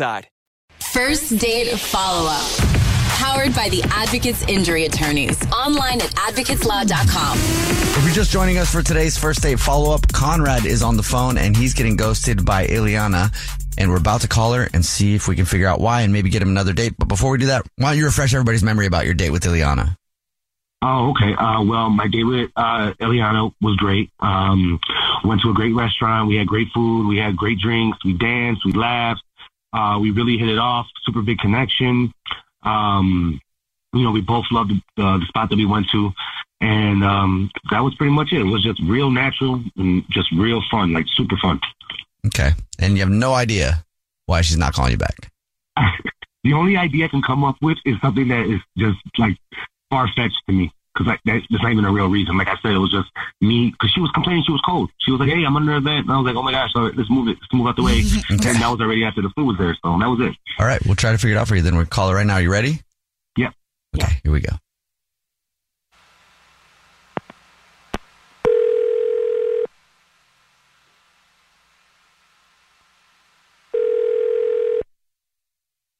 [0.00, 2.50] First date follow up.
[3.18, 5.38] Powered by the Advocates Injury Attorneys.
[5.52, 7.36] Online at advocateslaw.com.
[7.36, 11.02] If you're just joining us for today's first date follow up, Conrad is on the
[11.02, 13.30] phone and he's getting ghosted by Ileana.
[13.76, 16.14] And we're about to call her and see if we can figure out why and
[16.14, 16.94] maybe get him another date.
[16.98, 19.42] But before we do that, why don't you refresh everybody's memory about your date with
[19.42, 19.96] Ileana?
[20.82, 21.34] Oh, okay.
[21.34, 24.10] Uh, well, my date with uh, Eliana was great.
[24.20, 24.80] Um,
[25.24, 26.26] went to a great restaurant.
[26.28, 27.06] We had great food.
[27.06, 28.02] We had great drinks.
[28.02, 28.64] We danced.
[28.64, 29.22] We laughed.
[29.72, 30.86] Uh, we really hit it off.
[31.04, 32.12] Super big connection.
[32.62, 33.40] Um,
[33.92, 36.10] you know, we both loved the, uh, the spot that we went to.
[36.60, 38.40] And um, that was pretty much it.
[38.40, 41.60] It was just real natural and just real fun, like super fun.
[42.26, 42.50] Okay.
[42.78, 43.84] And you have no idea
[44.26, 45.32] why she's not calling you back.
[46.44, 49.36] the only idea I can come up with is something that is just like
[49.88, 50.72] far fetched to me.
[51.00, 52.36] Cause like that, that's not even a real reason.
[52.36, 53.08] Like I said, it was just
[53.40, 53.72] me.
[53.80, 54.90] Cause she was complaining she was cold.
[54.98, 56.72] She was like, "Hey, I'm under a vent," and I was like, "Oh my gosh,
[56.74, 57.38] all right, let's move it.
[57.40, 59.98] Let's move out the way." And that was already after the food was there, so
[59.98, 60.36] that was it.
[60.58, 61.62] All right, we'll try to figure it out for you.
[61.62, 62.36] Then we'll call it right now.
[62.36, 62.82] You ready?
[63.38, 63.54] Yep.
[63.96, 64.52] Okay, here we go.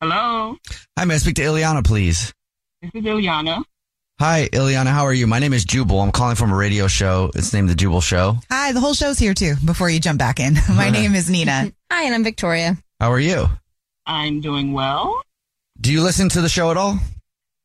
[0.02, 0.56] Hello,
[0.98, 2.34] Hi, may I speak to Ileana, please?
[2.82, 3.64] this is Ileana.
[4.20, 4.88] Hi, Ileana.
[4.88, 5.26] How are you?
[5.26, 5.98] My name is Jubal.
[6.02, 7.30] I'm calling from a radio show.
[7.35, 8.37] It's named The Jubal Show.
[8.50, 9.54] Hi, the whole show's here too.
[9.64, 11.72] Before you jump back in, my name is Nina.
[11.90, 12.76] Hi, and I'm Victoria.
[13.00, 13.46] How are you?
[14.04, 15.22] I'm doing well.
[15.80, 16.98] Do you listen to the show at all?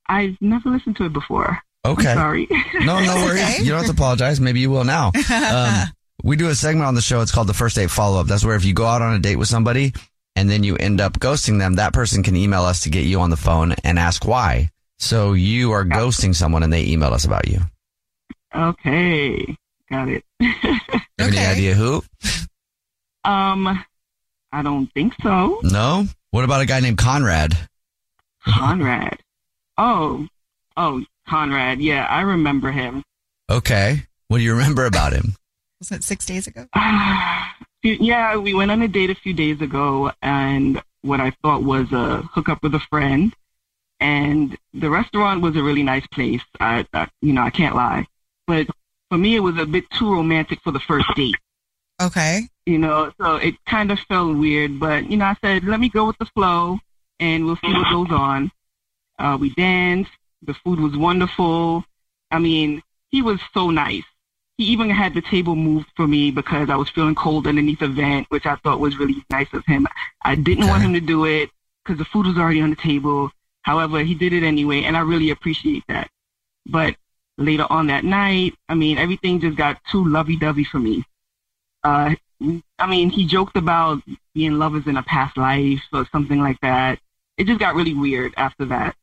[0.07, 1.59] I've never listened to it before.
[1.83, 2.11] Okay.
[2.11, 2.47] I'm sorry.
[2.75, 3.59] No, no worries.
[3.59, 4.39] You don't have to apologize.
[4.39, 5.11] Maybe you will now.
[5.29, 5.89] Um,
[6.23, 7.19] we do a segment on the show.
[7.19, 8.27] It's called the first date follow up.
[8.27, 9.93] That's where if you go out on a date with somebody
[10.37, 13.19] and then you end up ghosting them, that person can email us to get you
[13.19, 14.69] on the phone and ask why.
[15.05, 17.59] So you are ghosting someone and they email us about you.
[18.55, 19.55] okay,
[19.87, 20.23] got it.
[20.41, 22.03] Have Any idea who?
[23.23, 23.85] Um,
[24.51, 25.59] I don't think so.
[25.61, 26.05] No.
[26.31, 27.55] What about a guy named Conrad?
[28.47, 29.19] Conrad.
[29.77, 30.27] Oh,
[30.75, 31.81] oh, Conrad.
[31.81, 33.03] Yeah, I remember him.
[33.47, 34.07] Okay.
[34.27, 35.35] What do you remember about him?
[35.77, 36.65] Was it six days ago?
[37.83, 41.91] Yeah, we went on a date a few days ago, and what I thought was
[41.91, 43.31] a hookup with a friend.
[43.99, 46.41] And the restaurant was a really nice place.
[46.59, 48.07] I, I, you know, I can't lie.
[48.47, 48.67] But
[49.09, 51.35] for me, it was a bit too romantic for the first date.
[52.01, 52.49] Okay.
[52.65, 54.79] You know, so it kind of felt weird.
[54.79, 56.79] But you know, I said, let me go with the flow,
[57.19, 58.51] and we'll see what goes on.
[59.17, 60.11] Uh, we danced.
[60.41, 61.85] The food was wonderful.
[62.31, 62.81] I mean,
[63.11, 64.03] he was so nice.
[64.57, 67.87] He even had the table moved for me because I was feeling cold underneath a
[67.87, 69.87] vent, which I thought was really nice of him.
[70.23, 71.49] I didn't want him to do it
[71.83, 73.31] because the food was already on the table.
[73.65, 76.07] However, he did it anyway, and I really appreciate that.
[76.67, 76.95] But
[77.39, 81.03] later on that night, I mean, everything just got too lovey-dovey for me.
[81.83, 82.13] Uh,
[82.77, 84.03] I mean, he joked about
[84.35, 86.99] being lovers in a past life or something like that.
[87.39, 88.95] It just got really weird after that.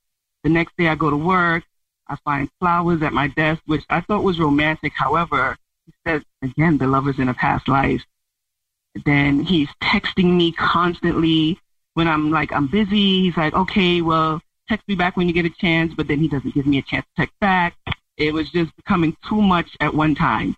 [0.44, 1.64] The next day I go to work.
[2.06, 4.92] I find flowers at my desk, which I thought was romantic.
[4.94, 8.04] However, he says, again, the lovers in a past life.
[9.04, 11.58] Then he's texting me constantly
[11.94, 13.22] when I'm like, I'm busy.
[13.22, 14.40] He's like, okay, well,
[14.72, 15.92] text me back when you get a chance.
[15.94, 17.76] But then he doesn't give me a chance to text back.
[18.16, 20.56] It was just becoming too much at one time.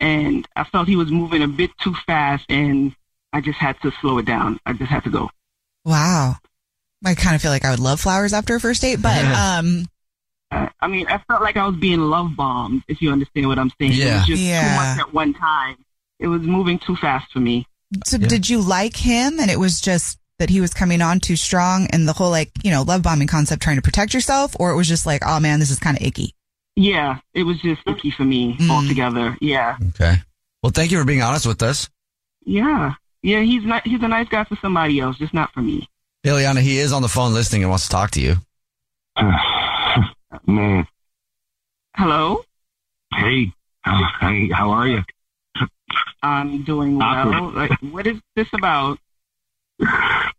[0.00, 2.94] And I felt he was moving a bit too fast and
[3.32, 4.58] I just had to slow it down.
[4.64, 5.28] I just had to go.
[5.84, 6.36] Wow.
[7.04, 9.86] I kind of feel like I would love flowers after a first date, but um,
[10.50, 13.58] Uh, I mean, I felt like I was being love bombed, if you understand what
[13.58, 13.92] I'm saying.
[13.92, 14.18] It Yeah.
[14.18, 14.68] was just Yeah.
[14.68, 15.76] too much at one time.
[16.18, 17.66] It was moving too fast for me.
[18.04, 21.36] so did you like him and it was just that he was coming on too
[21.36, 24.70] strong and the whole like, you know, love bombing concept trying to protect yourself or
[24.70, 26.34] it was just like, oh man, this is kind of icky.
[26.76, 28.70] Yeah, it was just icky for me Mm.
[28.70, 29.36] altogether.
[29.40, 29.76] Yeah.
[29.90, 30.16] Okay.
[30.62, 31.88] Well, thank you for being honest with us.
[32.44, 32.94] Yeah.
[33.22, 35.86] Yeah, he's not he's a nice guy for somebody else, just not for me.
[36.24, 38.36] Ileana, he is on the phone listening and wants to talk to you.
[40.46, 40.86] Man,
[41.96, 42.42] Hello?
[43.14, 45.02] hey, how, hey, how are you?
[46.22, 47.06] I'm doing well.
[47.34, 47.54] Awkward.
[47.54, 48.98] Like what is this about?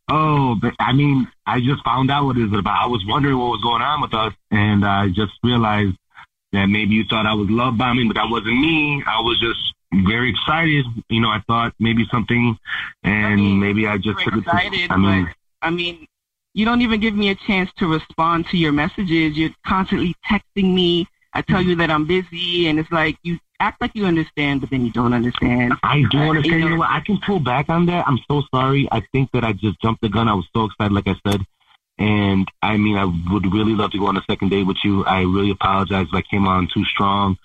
[0.08, 2.82] Oh, but, I mean, I just found out what it was about.
[2.82, 5.96] I was wondering what was going on with us, and I just realized
[6.52, 9.04] that maybe you thought I was love bombing, but that wasn't me.
[9.08, 9.74] I was just
[10.06, 10.86] very excited.
[11.10, 12.58] You know, I thought maybe something,
[13.04, 14.40] and maybe I just took it.
[14.40, 15.36] excited, To, I mean, but
[15.68, 16.08] I mean,
[16.54, 19.38] you don't even give me a chance to respond to your messages.
[19.38, 21.08] You're constantly texting me.
[21.34, 21.70] I tell hmm.
[21.70, 24.92] you that I'm busy, and it's like you act like you understand, but then you
[24.92, 25.74] don't understand.
[25.84, 26.46] I do understand.
[26.46, 26.90] you You know know, what?
[26.90, 28.08] I can pull back on that.
[28.08, 28.88] I'm so sorry.
[28.92, 30.28] I think that I just jumped the gun.
[30.28, 31.42] I was so excited, like I said.
[31.98, 35.06] And I mean, I would really love to go on a second date with you.
[35.06, 37.38] I really apologize if I came on too strong.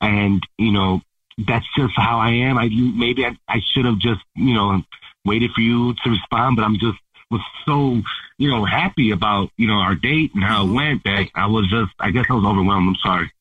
[0.00, 1.02] And, you know,
[1.46, 2.56] that's just how I am.
[2.56, 4.82] I maybe I, I should have just, you know,
[5.24, 6.98] waited for you to respond, but I'm just
[7.30, 8.00] was so,
[8.38, 10.74] you know, happy about, you know, our date and how it mm-hmm.
[10.74, 12.88] went that I was just, I guess I was overwhelmed.
[12.88, 13.32] I'm sorry.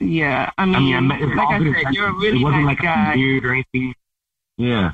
[0.00, 2.64] Yeah, I mean, I mean, I met, like I said, you're a really it wasn't
[2.64, 3.14] nice like guy.
[3.16, 3.94] weird or anything.
[4.56, 4.92] Yeah,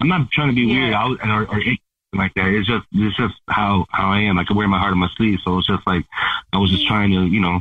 [0.00, 0.80] I'm not trying to be Yeah.
[0.82, 1.78] weird I was, or, or anything
[2.14, 2.48] like that.
[2.48, 4.38] It's just it's just how how I am.
[4.38, 5.38] I can wear my heart on my sleeve.
[5.44, 6.04] So it's just like
[6.52, 7.58] I was just trying to you know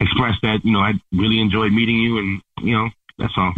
[0.00, 3.54] express that you know I really enjoyed meeting you and you know that's all.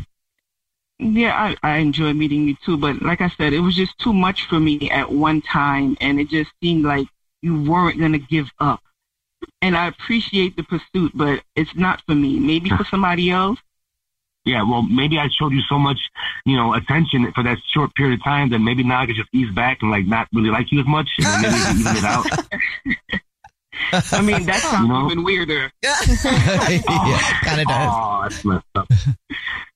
[1.01, 4.13] Yeah, I, I enjoy meeting you too, but like I said, it was just too
[4.13, 7.07] much for me at one time, and it just seemed like
[7.41, 8.81] you weren't going to give up.
[9.61, 12.39] And I appreciate the pursuit, but it's not for me.
[12.39, 13.59] Maybe for somebody else.
[14.45, 15.99] Yeah, well, maybe I showed you so much,
[16.47, 19.29] you know, attention for that short period of time that maybe now I could just
[19.35, 22.05] ease back and like not really like you as much, and then maybe even it
[22.05, 22.27] out.
[24.13, 25.07] I mean, that sounds You know?
[25.07, 25.71] even weirder.
[25.83, 25.99] yeah,
[27.45, 27.93] kind of does.
[27.93, 28.89] Oh, that's messed up.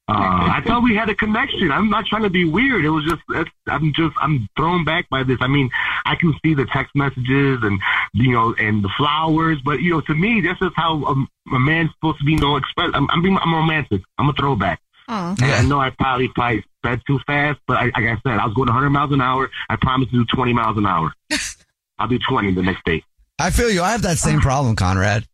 [0.09, 1.71] Uh, I thought we had a connection.
[1.71, 2.85] I'm not trying to be weird.
[2.85, 5.39] It was just, I'm just, I'm thrown back by this.
[5.41, 5.71] I mean,
[6.05, 7.81] I can see the text messages and,
[8.13, 11.59] you know, and the flowers, but, you know, to me, this is how a, a
[11.59, 12.91] man's supposed to be, you know, express.
[12.95, 14.03] I'm, I'm being, I'm romantic.
[14.19, 14.81] I'm a throwback.
[15.09, 15.35] Oh.
[15.43, 18.47] And I know I probably, probably sped too fast, but I, like I said, I
[18.47, 19.51] was going 100 miles an hour.
[19.69, 21.13] I promised to do 20 miles an hour.
[21.99, 23.05] I'll do 20 the next day.
[23.39, 23.83] I feel you.
[23.83, 25.27] I have that same problem, Conrad.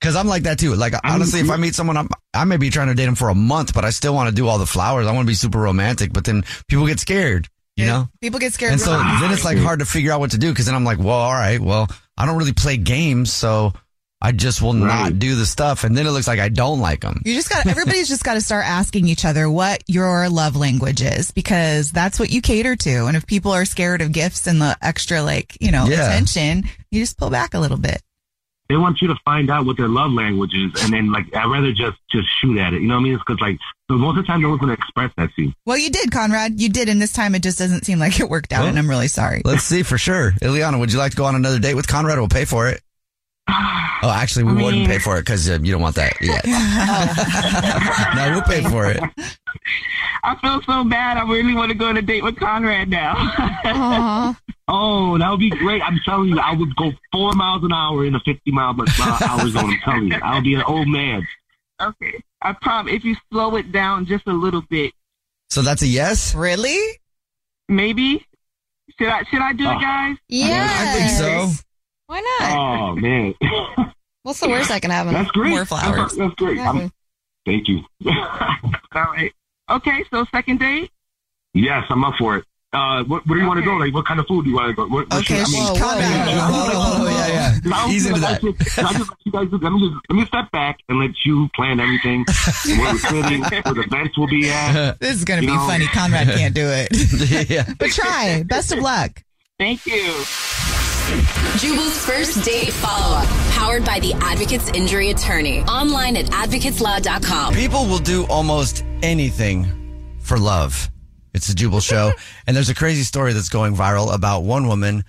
[0.00, 0.74] Because I'm like that too.
[0.74, 3.28] Like honestly, if I meet someone, I'm, I may be trying to date them for
[3.28, 5.06] a month, but I still want to do all the flowers.
[5.06, 8.08] I want to be super romantic, but then people get scared, you know.
[8.20, 8.72] People get scared.
[8.72, 10.50] And so really then it's like hard to figure out what to do.
[10.50, 13.72] Because then I'm like, well, all right, well, I don't really play games, so
[14.24, 15.82] I just will not do the stuff.
[15.82, 17.20] And then it looks like I don't like them.
[17.24, 21.02] You just got everybody's just got to start asking each other what your love language
[21.02, 23.06] is because that's what you cater to.
[23.06, 26.06] And if people are scared of gifts and the extra like, you know, Yeah.
[26.06, 28.00] attention, you just pull back a little bit.
[28.72, 31.44] They want you to find out what their love language is, and then like I'd
[31.44, 32.80] rather just just shoot at it.
[32.80, 33.12] You know what I mean?
[33.12, 33.58] It's because like
[33.90, 35.52] so most of the time no one's gonna express that to you.
[35.66, 36.58] Well, you did, Conrad.
[36.58, 38.78] You did, and this time it just doesn't seem like it worked out, Well, and
[38.78, 39.42] I'm really sorry.
[39.44, 40.30] Let's see for sure.
[40.40, 42.18] Ileana, would you like to go on another date with Conrad?
[42.18, 42.80] We'll pay for it.
[43.48, 46.14] Oh, actually, we I wouldn't mean- pay for it because uh, you don't want that
[46.20, 46.44] yet.
[48.16, 49.00] no, we'll pay for it.
[50.24, 51.16] I feel so bad.
[51.18, 54.34] I really want to go on a date with Conrad now.
[54.68, 55.82] Oh, that would be great.
[55.82, 58.84] I'm telling you, I would go four miles an hour in a 50 mile per
[58.98, 59.70] hour zone.
[59.70, 61.26] I'm telling you, I'll be an old man.
[61.80, 62.22] okay.
[62.40, 62.94] I promise.
[62.94, 64.92] If you slow it down just a little bit,
[65.50, 66.34] So that's a yes?
[66.34, 66.78] Really?
[67.68, 68.24] maybe.
[68.98, 69.24] Should I?
[69.24, 69.72] Should I do Oh.
[69.76, 70.16] it, guys?
[70.28, 70.68] Yeah.
[70.70, 71.64] I think so.
[72.12, 72.52] Why not?
[72.58, 73.34] Oh man,
[74.22, 75.14] What's the worst that can happen?
[75.14, 75.50] that's great.
[75.50, 75.96] More flowers.
[75.96, 76.58] That's, that's great.
[76.58, 76.92] I'm-
[77.46, 77.80] thank you.
[78.06, 78.12] All
[78.94, 79.32] right.
[79.70, 80.04] Okay.
[80.10, 80.90] So second date.
[81.54, 82.44] yes, I'm up for it.
[82.74, 83.74] Uh, what, where do you want to go?
[83.76, 84.82] Like, what kind of food do you want to go?
[84.88, 86.00] What, what Okay, should- I mean, whoa, Conrad.
[86.10, 87.58] Yeah, whoa, whoa, whoa, yeah, yeah.
[87.64, 88.42] No, He's into that.
[88.78, 91.80] I just, you guys, let me just let me step back and let you plan
[91.80, 92.24] everything.
[92.66, 95.00] where we're sitting, where the events will be at.
[95.00, 95.86] This is going to You be know- funny.
[95.86, 97.48] Conrad can't do it.
[97.50, 97.72] yeah.
[97.78, 98.42] but try.
[98.44, 99.22] Best of luck.
[99.58, 100.24] Thank you.
[101.58, 103.26] Jubal's first date follow up.
[103.52, 105.60] Powered by the Advocates Injury Attorney.
[105.62, 107.54] Online at advocateslaw.com.
[107.54, 109.66] People will do almost anything
[110.20, 110.90] for love.
[111.34, 112.12] It's the Jubal show.
[112.46, 115.04] and there's a crazy story that's going viral about one woman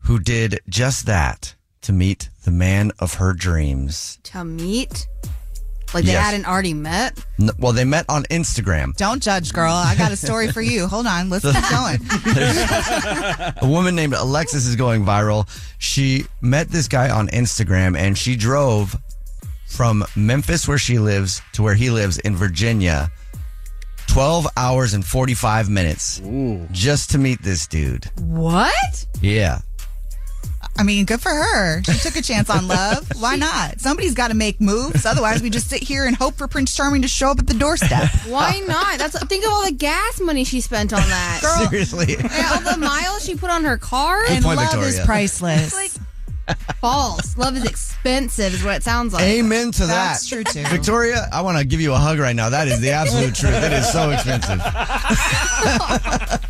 [0.00, 4.18] who did just that to meet the man of her dreams.
[4.24, 5.06] To meet?
[5.94, 6.24] Like they Yes.
[6.24, 7.18] hadn't already met?
[7.40, 8.94] N- Well, they met on Instagram.
[8.96, 9.72] Don't judge, girl.
[9.72, 10.86] I got a story for you.
[10.88, 11.30] Hold on.
[11.30, 12.00] Let's keep going.
[13.62, 15.48] A woman named Alexis is going viral.
[15.78, 18.96] She met this guy on Instagram and she drove
[19.66, 23.10] from Memphis, where she lives, to where he lives in Virginia.
[24.08, 26.22] 12 hours and 45 minutes
[26.72, 28.06] just to meet this dude.
[28.20, 29.06] What?
[29.20, 29.58] Yeah.
[30.78, 31.82] I mean, good for her.
[31.84, 33.08] She took a chance on love.
[33.20, 33.80] Why not?
[33.80, 35.06] Somebody's got to make moves.
[35.06, 37.54] Otherwise, we just sit here and hope for Prince Charming to show up at the
[37.54, 38.10] doorstep.
[38.28, 38.98] Why not?
[38.98, 41.40] That's think of all the gas money she spent on that.
[41.42, 41.66] Girl.
[41.68, 42.16] Seriously.
[42.16, 44.22] And all the miles she put on her car.
[44.28, 45.06] and point, love is Victoria.
[45.06, 45.74] priceless.
[45.74, 45.92] Like
[46.80, 47.36] false.
[47.36, 49.22] Love is expensive, is what it sounds like.
[49.24, 49.88] Amen to that.
[49.88, 50.62] That's true, too.
[50.68, 52.50] Victoria, I want to give you a hug right now.
[52.50, 53.54] That is the absolute truth.
[53.54, 54.60] It is so expensive.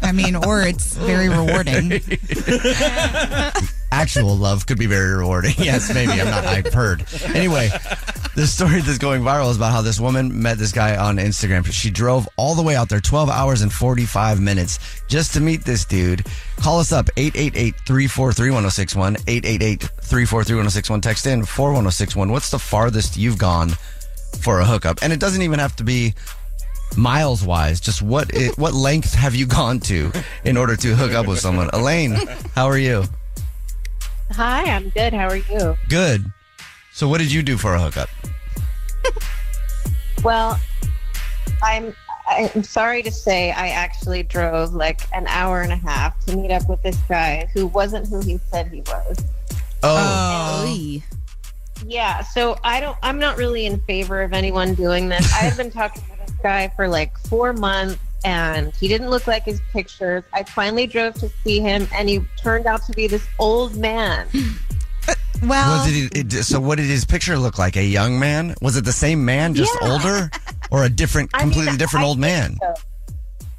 [0.02, 1.92] I mean, or it's very rewarding.
[3.92, 5.54] Actual love could be very rewarding.
[5.58, 6.12] Yes, maybe.
[6.20, 7.04] I'm not, I've heard.
[7.34, 7.70] Anyway,
[8.36, 11.66] the story that's going viral is about how this woman met this guy on Instagram.
[11.72, 15.64] She drove all the way out there, 12 hours and 45 minutes just to meet
[15.64, 16.24] this dude.
[16.60, 21.02] Call us up, 888-343-1061, 888-343-1061.
[21.02, 22.30] Text in 41061.
[22.30, 23.70] What's the farthest you've gone
[24.40, 24.98] for a hookup?
[25.02, 26.14] And it doesn't even have to be
[26.96, 27.80] miles wise.
[27.80, 30.12] Just what it, what length have you gone to
[30.44, 31.70] in order to hook up with someone?
[31.72, 32.16] Elaine,
[32.54, 33.04] how are you?
[34.32, 35.12] Hi, I'm good.
[35.12, 35.76] How are you?
[35.88, 36.24] Good.
[36.92, 38.08] So what did you do for a hookup?
[40.24, 40.58] Well,
[41.62, 41.94] I'm
[42.26, 46.50] I'm sorry to say I actually drove like an hour and a half to meet
[46.50, 49.24] up with this guy who wasn't who he said he was.
[49.84, 50.66] Oh.
[50.66, 50.98] oh.
[51.86, 55.32] Yeah, so I don't I'm not really in favor of anyone doing this.
[55.32, 59.26] I have been talking to this guy for like 4 months and he didn't look
[59.26, 60.24] like his pictures.
[60.32, 64.26] I finally drove to see him and he turned out to be this old man.
[65.42, 67.76] Well, Was it, it, so what did his picture look like?
[67.76, 68.54] A young man?
[68.62, 69.90] Was it the same man, just Yeah.
[69.92, 70.30] older,
[70.70, 72.56] or a different, I mean, completely different I old man?
[72.58, 72.74] so.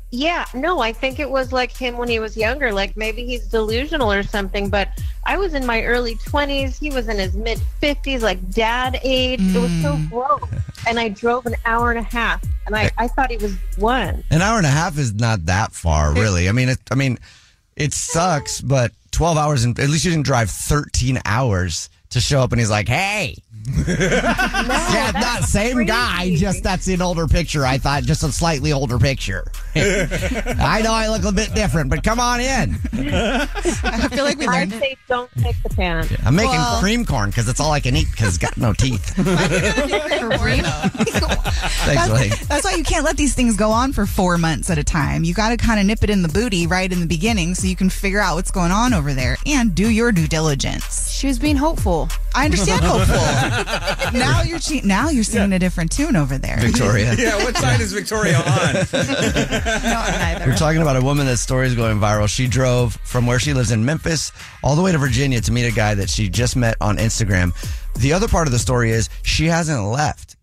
[0.09, 2.71] Yeah, no, I think it was like him when he was younger.
[2.71, 4.69] Like maybe he's delusional or something.
[4.69, 4.89] But
[5.25, 6.79] I was in my early 20s.
[6.79, 9.41] He was in his mid 50s, like dad age.
[9.53, 10.09] It was so Mm.
[10.09, 10.41] gross.
[10.87, 12.41] And I drove an hour and a half.
[12.65, 14.23] and I, I thought he was one.
[14.29, 16.49] An hour and a half is not that far, really.
[16.49, 17.17] I mean, it, I mean,
[17.77, 22.41] it sucks, but 12 hours, and at least you didn't drive 13 hours to show
[22.41, 23.37] up and he's like, hey.
[23.67, 27.65] Yeah, not same guy, just that's an older picture.
[27.65, 29.45] I thought just a slightly older picture.
[29.75, 32.75] I know I look a bit different, but come on in.
[32.93, 36.07] I feel like we I'd learned say don't take the pan.
[36.25, 38.73] I'm making Well- cream corn because it's all I can eat because it's got no
[38.73, 39.13] teeth.
[41.87, 42.29] Thanks, Lane.
[42.29, 44.83] That's, that's why you can't let these things go on for four months at a
[44.83, 45.23] time.
[45.23, 47.67] You got to kind of nip it in the booty right in the beginning so
[47.67, 51.11] you can figure out what's going on over there and do your due diligence.
[51.11, 52.09] She was being hopeful.
[52.37, 54.19] I understand hopeful.
[54.19, 56.57] now you're che- now you're singing a different tune over there.
[56.59, 57.13] Victoria.
[57.17, 58.75] Yeah, what side is Victoria on?
[60.47, 62.29] We're talking about a woman that story is going viral.
[62.29, 64.31] She drove from where she lives in Memphis
[64.63, 67.51] all the way to Virginia to meet a guy that she just met on Instagram.
[67.99, 70.36] The other part of the story is she hasn't left.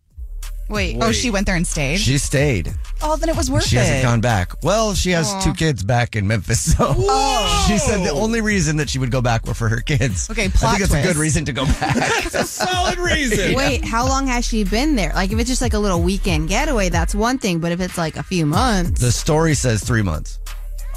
[0.69, 0.97] Wait.
[1.01, 1.99] Oh, she went there and stayed.
[1.99, 2.73] She stayed.
[3.03, 3.81] oh, then it was worth she it.
[3.81, 4.53] hasn't gone back.
[4.63, 5.41] Well, she has Aw.
[5.41, 7.65] two kids back in Memphis, so Oh.
[7.69, 10.31] she said the only reason that she would go back were for her kids.
[10.31, 11.97] Okay, I plot think it's a good reason to go back.
[12.25, 13.55] It's a solid reason.
[13.55, 15.13] Wait, how long has she been there?
[15.15, 17.59] Like, if it's just like a little weekend getaway, that's one thing.
[17.61, 20.39] But if it's like a few months, the story says three months.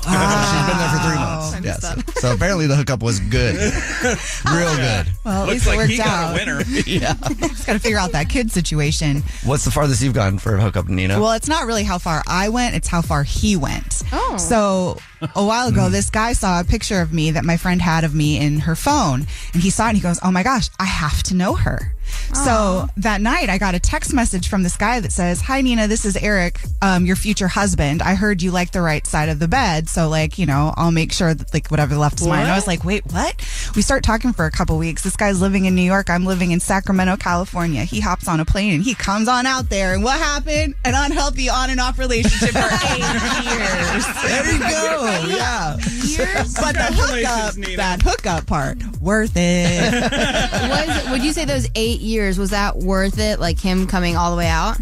[0.07, 1.37] She's been there for three months.
[1.63, 2.21] Yes.
[2.21, 3.55] So apparently the hookup was good,
[4.53, 5.07] real good.
[5.23, 6.31] Well, at Looks least it like worked he got out.
[6.31, 6.63] a winner.
[6.85, 7.13] yeah.
[7.13, 9.23] Just got to figure out that kid situation.
[9.43, 11.19] What's the farthest you've gone for a hookup, Nina?
[11.19, 14.03] Well, it's not really how far I went, it's how far he went.
[14.11, 14.37] Oh.
[14.37, 14.97] So
[15.35, 15.91] a while ago, hmm.
[15.91, 18.75] this guy saw a picture of me that my friend had of me in her
[18.75, 19.25] phone.
[19.53, 21.93] And he saw it and he goes, Oh my gosh, I have to know her.
[22.33, 25.87] So that night, I got a text message from this guy that says, Hi, Nina,
[25.87, 28.01] this is Eric, um, your future husband.
[28.01, 29.89] I heard you like the right side of the bed.
[29.89, 32.45] So, like, you know, I'll make sure that, like, whatever left is mine.
[32.45, 33.35] I was like, Wait, what?
[33.75, 35.03] We start talking for a couple weeks.
[35.03, 36.09] This guy's living in New York.
[36.09, 37.83] I'm living in Sacramento, California.
[37.83, 39.93] He hops on a plane and he comes on out there.
[39.93, 40.75] And what happened?
[40.85, 42.59] An unhealthy on and off relationship for
[42.91, 42.99] eight
[43.45, 44.05] years.
[44.23, 45.25] there you go.
[45.27, 45.77] Yeah.
[45.77, 46.55] Years?
[46.55, 49.93] But the hookup, that hookup part, worth it.
[50.69, 53.39] was would you say those eight years was that worth it?
[53.39, 54.77] Like him coming all the way out?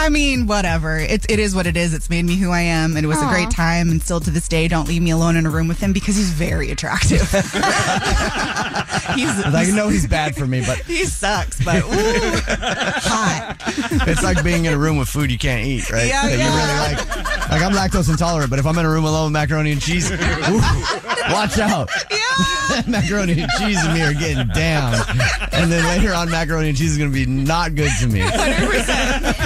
[0.00, 0.96] I mean, whatever.
[0.96, 1.92] It's it is what it is.
[1.92, 3.90] It's made me who I am, and it was a great time.
[3.90, 6.16] And still to this day, don't leave me alone in a room with him because
[6.16, 7.20] he's very attractive.
[7.30, 7.44] he's,
[9.44, 13.56] I know he's bad for me, but he sucks, but ooh, hot.
[14.08, 16.08] it's like being in a room with food you can't eat, right?
[16.08, 16.46] Yeah, that yeah.
[16.46, 17.50] you really like.
[17.50, 20.10] Like I'm lactose intolerant, but if I'm in a room alone with macaroni and cheese,
[20.10, 20.16] ooh,
[21.30, 21.90] watch out.
[22.10, 22.82] Yeah.
[22.86, 24.94] macaroni and cheese and me are getting down,
[25.52, 28.20] and then later on, macaroni and cheese is going to be not good to me.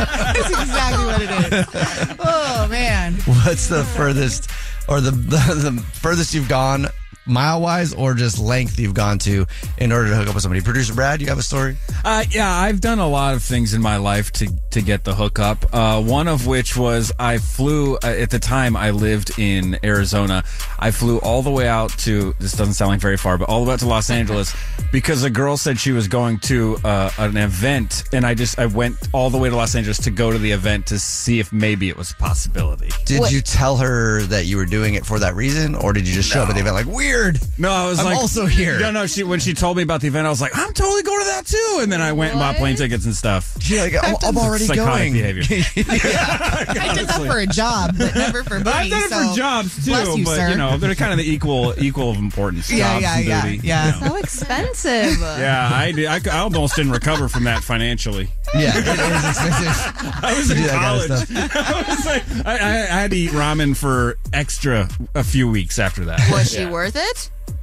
[0.35, 2.17] That's exactly what it is.
[2.19, 3.15] Oh man.
[3.45, 4.51] What's the furthest,
[4.89, 5.37] or the the,
[5.71, 6.87] the furthest you've gone?
[7.27, 9.47] Mile wise, or just length you've gone to
[9.79, 10.61] in order to hook up with somebody?
[10.61, 11.77] Producer Brad, you have a story?
[12.05, 15.15] Uh, yeah, I've done a lot of things in my life to to get the
[15.15, 15.65] hookup.
[15.73, 20.45] Uh, one of which was I flew uh, at the time I lived in Arizona.
[20.79, 23.65] I flew all the way out to this doesn't sound like very far, but all
[23.65, 24.55] the way out to Los Angeles
[24.93, 28.67] because a girl said she was going to uh, an event, and I just I
[28.67, 31.53] went all the way to Los Angeles to go to the event to see if
[31.53, 32.91] maybe it was a possibility.
[33.07, 36.13] Did you tell her that you were doing it for that reason, or did you
[36.13, 37.14] just show up at the event like weird?
[37.59, 38.79] No, I was I'm like, also here.
[38.81, 39.07] No, no.
[39.07, 41.27] She when she told me about the event, I was like, I'm totally going to
[41.27, 41.79] that too.
[41.83, 43.57] And then I went and bought plane tickets and stuff.
[43.61, 45.13] She's like, I'm, I'm already Psychotic going.
[45.13, 45.43] behavior.
[45.49, 48.71] I did that for a job, but never for booty.
[48.71, 50.49] I've done it so for jobs too, bless you, but sir.
[50.51, 52.71] you know they're kind of the equal equal of importance.
[52.73, 53.95] Yeah, jobs yeah, and yeah, booty, yeah.
[53.95, 54.07] you know.
[54.09, 55.21] So expensive.
[55.21, 56.07] Yeah, I did.
[56.07, 58.29] I, I almost didn't recover from that financially.
[58.55, 60.25] Yeah, it is expensive.
[60.25, 61.29] I was in do that kind of college.
[61.29, 61.57] stuff.
[61.87, 65.79] I was like, I, I, I had to eat ramen for extra a few weeks
[65.79, 66.21] after that.
[66.31, 66.71] Was she Yeah.
[66.71, 67.04] worth it?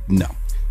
[0.08, 0.28] No.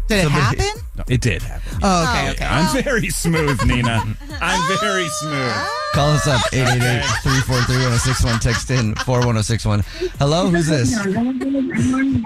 [0.08, 0.82] Did it happen?
[0.96, 1.78] No, it did happen.
[1.84, 2.44] Oh, okay, okay.
[2.44, 4.02] I'm very smooth, Nina.
[4.40, 5.54] I'm very smooth.
[5.92, 8.40] Call us up 888-343-1061.
[8.40, 9.84] Text in 41061.
[10.18, 10.90] Hello, who's this?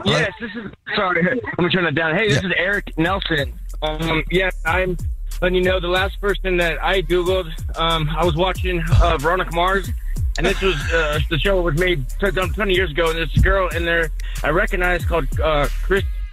[0.06, 0.72] Yes, this is.
[0.96, 2.14] Sorry, I'm gonna turn that down.
[2.16, 3.52] Hey, this is Eric Nelson.
[3.82, 4.96] Um, yeah, I'm
[5.42, 7.52] letting you know the last person that I googled.
[7.78, 9.90] Um, I was watching uh, Veronica Mars,
[10.38, 13.10] and this was uh, the show was made done 20 years ago.
[13.10, 14.10] And there's this girl in there
[14.42, 15.68] I recognized called uh,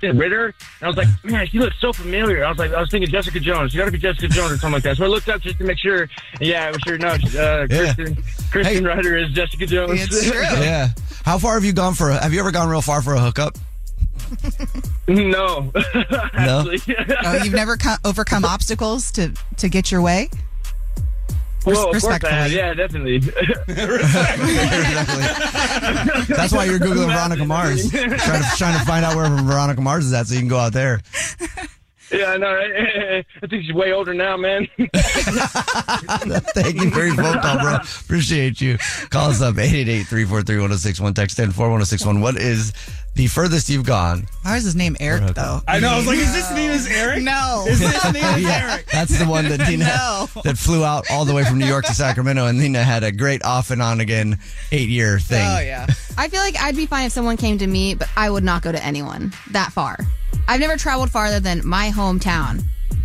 [0.01, 2.43] Krysten Ritter, and I was like, man, she looks so familiar.
[2.43, 3.71] I was like, I was thinking Jessica Jones.
[3.71, 4.97] She got to be Jessica Jones or something like that.
[4.97, 6.09] So I looked up just to make sure.
[6.39, 7.93] Yeah, I was sure no, uh, Yeah.
[7.93, 8.15] Krysten
[8.51, 10.07] Krysten Ritter is Jessica Jones.
[10.31, 10.89] Yeah.
[11.23, 12.09] How far have you gone for?
[12.09, 13.57] A, have you ever gone real far for a hookup?
[15.07, 15.71] no.
[16.33, 16.65] No.
[17.23, 20.29] Oh, you've never co- overcome obstacles to to get your way.
[21.65, 22.51] Well, of course I have.
[22.51, 23.19] Yeah, definitely.
[26.27, 28.17] That's why you're googling Veronica Mars, trying to
[28.57, 31.01] trying to find out where Veronica Mars is at, so you can go out there.
[32.11, 32.53] Yeah, I know.
[32.53, 32.71] Right?
[32.71, 33.23] Eh?
[33.43, 34.67] I think she's way older now, man.
[34.77, 34.91] Thank
[36.81, 37.75] you for your phone call, bro.
[37.75, 38.77] Appreciate you.
[39.09, 41.15] Call us up 888-343-1061.
[41.15, 42.21] Text 104161.
[42.21, 42.73] What is
[43.15, 44.25] the furthest you've gone?
[44.43, 45.61] Why is his name Eric though?
[45.67, 45.89] I know.
[45.89, 47.23] I was like, is this name is Eric?
[47.23, 47.65] No.
[47.67, 48.85] Is this name is Yeah, Eric?
[48.87, 50.27] that's the one that Tina No.
[50.43, 53.11] that flew out all the way from New York to Sacramento, and Tina had a
[53.11, 54.39] great off and on again
[54.71, 55.45] eight year oh, thing.
[55.45, 55.87] Oh yeah.
[56.17, 58.61] I feel like I'd be fine if someone came to me, but I would not
[58.61, 59.97] go to anyone that far.
[60.47, 62.63] I've never traveled farther than my hometown,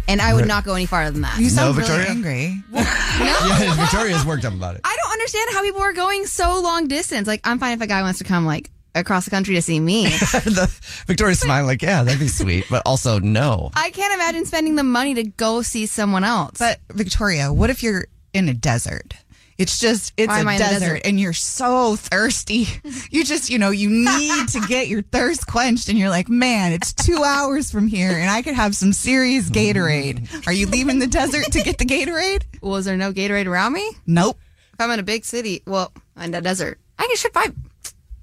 [0.09, 0.49] and I would Right.
[0.49, 1.39] not go any farther than that.
[1.39, 2.11] You sound No, really Victoria?
[2.11, 2.63] angry.
[2.73, 4.81] Yeah, Victoria's worked up about it.
[4.85, 7.27] I don't understand how people are going so long distance.
[7.27, 9.79] Like, I'm fine if a guy wants to come like across the country to see
[9.79, 10.05] me.
[10.09, 10.69] the,
[11.07, 13.71] Victoria's smiling like, yeah, that'd be sweet, but also no.
[13.75, 16.59] I can't imagine spending the money to go see someone else.
[16.59, 19.15] But Victoria, what if you're in a desert?
[19.59, 21.01] It's just it's Why a am I in a desert, desert?
[21.07, 22.67] and you're so thirsty.
[23.11, 26.73] You just you know you need to get your thirst quenched, and you're like, man,
[26.73, 30.47] it's two hours from here, and I could have some serious Gatorade.
[30.47, 32.43] Are you leaving the desert to get the Gatorade?
[32.61, 33.89] Was there no Gatorade around me?
[34.07, 34.39] Nope.
[34.75, 35.91] If I'm in a big city, well,
[36.21, 37.55] in a desert, I can ship five.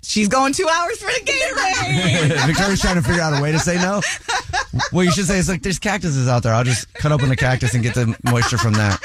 [0.03, 2.45] She's going two hours for the Gatorade.
[2.47, 4.01] Victoria's trying to figure out a way to say no.
[4.91, 6.53] What you should say is like, there's cactuses out there.
[6.53, 8.99] I'll just cut open the cactus and get the moisture from that.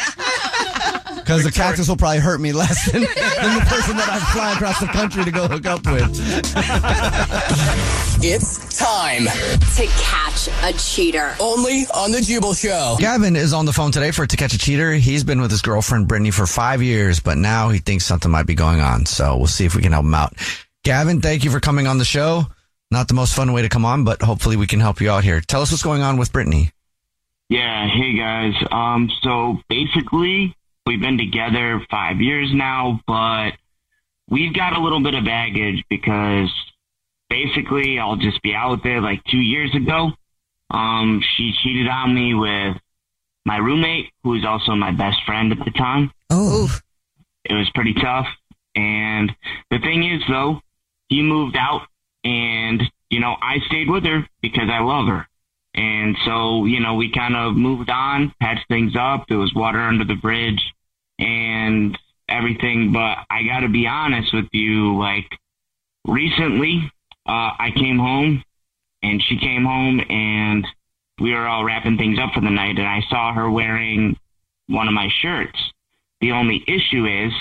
[1.16, 3.10] Because the cactus will probably hurt me less than, than
[3.58, 6.18] the person that I fly across the country to go hook up with.
[8.20, 11.34] It's time To catch a cheater.
[11.38, 12.96] only on the Jubal Show.
[12.98, 14.92] Gavin is on the phone today for To Catch a Cheater.
[14.94, 18.46] He's been with his girlfriend Brittany for five years, but now he thinks something might
[18.46, 19.06] be going on.
[19.06, 20.32] So we'll see if we can help him out.
[20.88, 22.46] Gavin, thank you for coming on the show.
[22.90, 25.22] Not the most fun way to come on, but hopefully we can help you out
[25.22, 25.42] here.
[25.42, 26.70] Tell us what's going on with Brittany.
[27.50, 28.54] Yeah, hey guys.
[28.72, 33.50] Um, so basically, we've been together five years now, but
[34.30, 36.48] we've got a little bit of baggage because
[37.28, 39.02] basically, I'll just be out there.
[39.02, 40.12] Like two years ago,
[40.70, 42.78] um, she cheated on me with
[43.44, 46.10] my roommate, who was also my best friend at the time.
[46.30, 46.74] Oh,
[47.44, 48.26] It was pretty tough.
[48.74, 49.36] And
[49.70, 50.62] the thing is, though,
[51.08, 51.82] he moved out,
[52.24, 55.26] and you know, I stayed with her because I love her.
[55.74, 59.26] And so, you know, we kind of moved on, patched things up.
[59.28, 60.60] There was water under the bridge
[61.18, 61.96] and
[62.28, 62.92] everything.
[62.92, 65.26] But I got to be honest with you, like,
[66.06, 66.90] recently,
[67.26, 68.42] uh, I came home
[69.02, 70.66] and she came home and
[71.20, 72.78] we were all wrapping things up for the night.
[72.78, 74.16] And I saw her wearing
[74.66, 75.58] one of my shirts.
[76.20, 77.32] The only issue is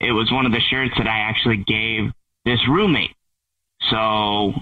[0.00, 2.12] it was one of the shirts that I actually gave
[2.46, 3.14] this roommate.
[3.90, 4.54] So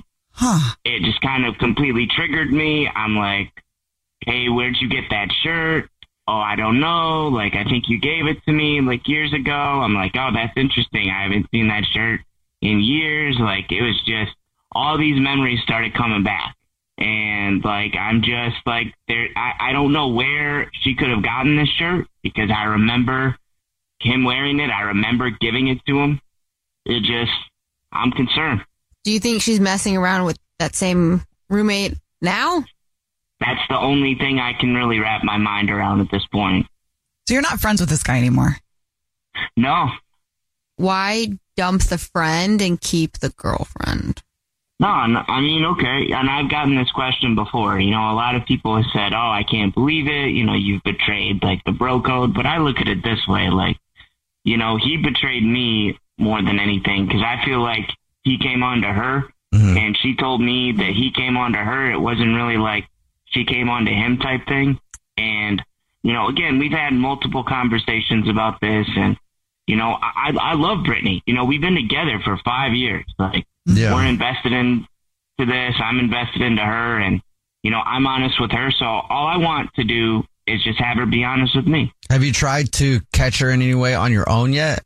[0.84, 2.88] it just kind of completely triggered me.
[2.88, 3.52] I'm like,
[4.26, 5.88] hey, where'd you get that shirt?
[6.26, 7.28] Oh, I don't know.
[7.28, 9.52] Like, I think you gave it to me like years ago.
[9.52, 11.10] I'm like, oh, that's interesting.
[11.10, 12.20] I haven't seen that shirt
[12.62, 13.36] in years.
[13.38, 14.32] Like, it was just
[14.72, 16.56] all these memories started coming back.
[16.96, 21.56] And like, I'm just like, there, I, I don't know where she could have gotten
[21.56, 23.36] this shirt because I remember
[24.00, 24.70] him wearing it.
[24.70, 26.20] I remember giving it to him.
[26.86, 27.32] It just,
[27.94, 28.60] I'm concerned.
[29.04, 32.64] Do you think she's messing around with that same roommate now?
[33.40, 36.66] That's the only thing I can really wrap my mind around at this point.
[37.28, 38.56] so you're not friends with this guy anymore?
[39.56, 39.90] No,
[40.76, 44.22] Why dump the friend and keep the girlfriend?
[44.80, 46.10] no, no, I mean, okay.
[46.12, 47.78] And I've gotten this question before.
[47.78, 50.30] You know, a lot of people have said, oh, I can't believe it.
[50.30, 52.34] You know, you've betrayed like the bro code.
[52.34, 53.76] But I look at it this way like,
[54.44, 57.88] you know, he betrayed me more than anything because I feel like
[58.22, 59.76] he came on to her mm-hmm.
[59.76, 61.90] and she told me that he came on to her.
[61.90, 62.86] It wasn't really like
[63.26, 64.78] she came on to him type thing.
[65.16, 65.62] And,
[66.02, 69.16] you know, again, we've had multiple conversations about this and,
[69.66, 71.22] you know, I, I love Brittany.
[71.26, 73.04] You know, we've been together for five years.
[73.18, 73.94] Like, Yeah.
[73.94, 74.86] we're invested in
[75.38, 75.74] to this.
[75.78, 77.20] I'm invested into her, and
[77.62, 78.70] you know, I'm honest with her.
[78.70, 81.92] So all I want to do is just have her be honest with me.
[82.10, 84.84] Have you tried to catch her in any way on your own yet?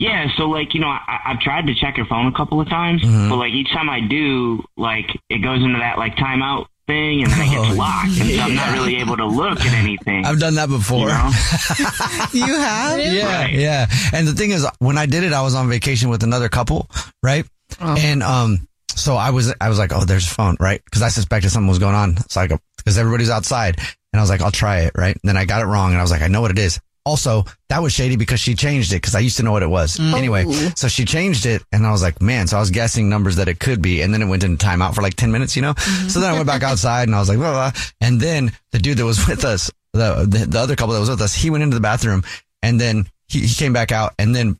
[0.00, 0.26] Yeah.
[0.36, 3.02] So like, you know, I, I've tried to check her phone a couple of times,
[3.02, 3.28] Mhm.
[3.28, 7.30] but like each time I do, like it goes into that like timeout thing, and
[7.30, 10.24] then it Oh, gets locked, and so I'm not really able to look at anything.
[10.26, 11.00] I've done that before.
[11.00, 11.30] You know?
[12.32, 12.98] You have?
[12.98, 13.86] Yeah, yeah.
[14.12, 16.88] And the thing is, when I did it, I was on vacation with another couple,
[17.22, 17.44] right?
[17.78, 20.80] And um, so I was, I was like, oh, there's a phone, right?
[20.84, 22.16] Because I suspected something was going on.
[22.28, 25.14] So I go, because everybody's outside, and I was like, I'll try it, right?
[25.14, 26.80] And then I got it wrong, and I was like, I know what it is.
[27.04, 29.70] Also, that was shady because she changed it because I used to know what it
[29.70, 29.96] was.
[29.96, 30.14] Mm.
[30.14, 30.44] Anyway,
[30.76, 32.46] so she changed it, and I was like, man.
[32.46, 34.94] So I was guessing numbers that it could be, and then it went into timeout
[34.94, 35.74] for like ten minutes, you know.
[36.08, 37.80] So then I went back outside, and I was like, blah, blah.
[38.00, 41.10] and then the dude that was with us, the, the the other couple that was
[41.10, 42.22] with us, he went into the bathroom,
[42.62, 44.58] and then he, he came back out, and then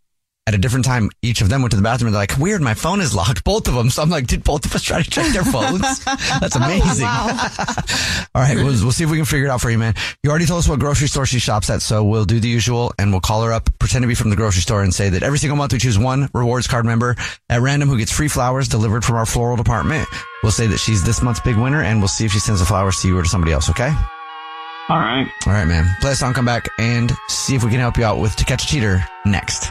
[0.50, 2.60] at a different time, each of them went to the bathroom and they're like, weird,
[2.60, 3.44] my phone is locked.
[3.44, 3.88] Both of them.
[3.88, 6.04] So I'm like, did both of us try to check their phones?
[6.04, 7.06] That's amazing.
[7.08, 8.56] Oh, All right.
[8.56, 9.94] We'll, we'll see if we can figure it out for you, man.
[10.24, 11.82] You already told us what grocery store she shops at.
[11.82, 14.36] So we'll do the usual and we'll call her up, pretend to be from the
[14.36, 17.14] grocery store and say that every single month we choose one rewards card member
[17.48, 20.08] at random who gets free flowers delivered from our floral department.
[20.42, 22.66] We'll say that she's this month's big winner and we'll see if she sends the
[22.66, 23.70] flowers to you or to somebody else.
[23.70, 23.94] Okay.
[24.88, 25.28] All right.
[25.46, 25.94] All right, man.
[26.00, 28.44] Play a song, come back and see if we can help you out with To
[28.44, 29.70] Catch a Cheater next.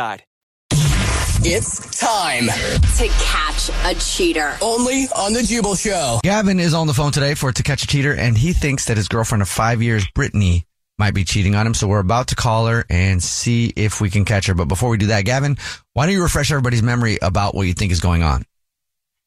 [1.43, 4.57] It's time To catch a cheater.
[4.61, 6.19] only on the Jubal Show.
[6.23, 8.97] Gavin is on the phone today for To Catch a Cheater, and he thinks that
[8.97, 10.65] his girlfriend of five years, Brittany,
[10.97, 11.73] might be cheating on him.
[11.75, 14.53] So we're about to call her and see if we can catch her.
[14.55, 15.57] But before we do that, Gavin,
[15.93, 18.43] why don't you refresh everybody's memory about what you think is going on?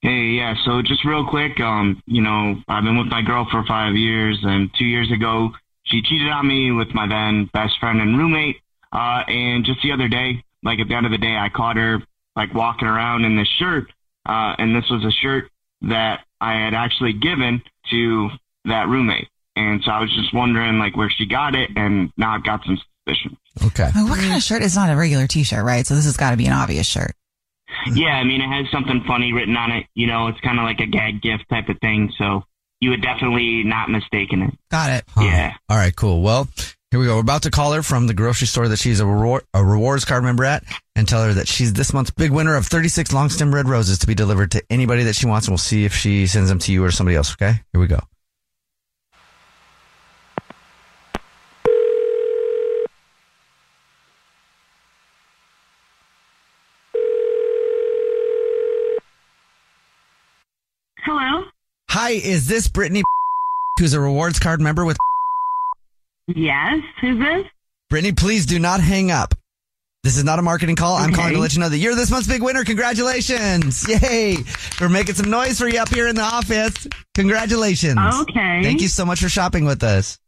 [0.01, 0.55] Hey, yeah.
[0.65, 4.39] So just real quick, um, you know, I've been with my girl for five years,
[4.43, 5.51] and two years ago,
[5.85, 8.57] she cheated on me with my then best friend and roommate.
[8.93, 11.77] Uh, and just the other day, like at the end of the day, I caught
[11.77, 12.03] her
[12.35, 13.93] like walking around in this shirt,
[14.27, 15.51] uh, and this was a shirt
[15.83, 18.31] that I had actually given to
[18.65, 19.29] that roommate.
[19.57, 22.65] And so I was just wondering like where she got it, and now I've got
[22.65, 23.37] some suspicion.
[23.67, 23.91] Okay.
[23.95, 24.63] What kind of shirt?
[24.63, 25.87] It's not a regular T-shirt, right?
[25.87, 27.13] So this has got to be an obvious shirt.
[27.93, 29.87] Yeah, I mean, it has something funny written on it.
[29.95, 32.13] You know, it's kind of like a gag gift type of thing.
[32.19, 32.45] So
[32.81, 34.55] you would definitely not mistaken it.
[34.71, 35.05] Got it.
[35.17, 35.55] Yeah.
[35.69, 36.23] All right, cool.
[36.23, 36.49] Well,
[36.95, 37.17] here we go.
[37.17, 40.05] We're about to call her from the grocery store that she's a, reward, a rewards
[40.05, 40.63] card member at
[40.95, 43.99] and tell her that she's this month's big winner of 36 long stem red roses
[43.99, 45.49] to be delivered to anybody that she wants.
[45.49, 47.33] And we'll see if she sends them to you or somebody else.
[47.33, 47.59] Okay.
[47.73, 47.99] Here we go.
[61.05, 61.43] Hello?
[61.91, 63.03] Hi, is this Brittany
[63.81, 64.97] who's a rewards card member with
[66.29, 66.83] Yes.
[67.01, 67.47] Who's this?
[67.91, 69.35] Brittany, please do not hang up.
[70.03, 70.97] This is not a marketing call.
[70.97, 72.63] I'm calling to let you know that you're this month's big winner.
[72.63, 73.89] Congratulations.
[73.89, 74.37] Yay.
[74.79, 76.87] We're making some noise for you up here in the office.
[77.15, 77.99] Congratulations.
[78.21, 78.63] Okay.
[78.63, 80.19] Thank you so much for shopping with us.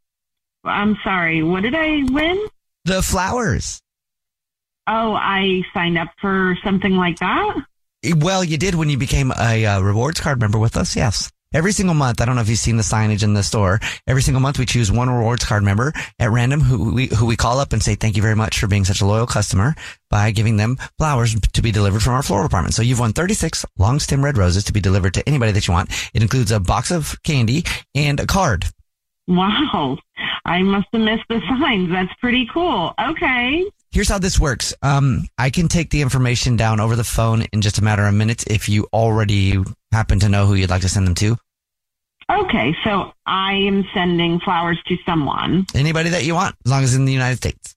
[0.65, 1.43] I'm sorry.
[1.43, 2.47] What did I win?
[2.87, 3.83] The flowers.
[4.87, 7.57] Oh, I signed up for something like that?
[8.17, 10.97] Well, you did when you became a uh, rewards card member with us.
[10.97, 11.31] Yes.
[11.57, 13.81] Every single month, I don't know if you've seen the signage in the store.
[14.07, 17.35] Every single month, we choose one rewards card member at random who we, who we
[17.35, 19.75] call up and say, thank you very much for being such a loyal customer
[20.11, 22.75] by giving them flowers to be delivered from our floral department.
[22.75, 25.73] So you've won 36 long stem red roses to be delivered to anybody that you
[25.73, 25.89] want.
[26.13, 28.67] It includes a box of candy and a card.
[29.27, 29.97] Wow.
[30.45, 31.89] I must have missed the signs.
[31.91, 32.93] That's pretty cool.
[33.01, 33.65] Okay.
[33.93, 34.75] Here's how this works.
[34.83, 38.13] Um, I can take the information down over the phone in just a matter of
[38.13, 41.39] minutes if you already happen to know who you'd like to send them to.
[42.31, 42.77] Okay.
[42.85, 45.67] So I am sending flowers to someone.
[45.75, 47.75] Anybody that you want, as long as in the United States.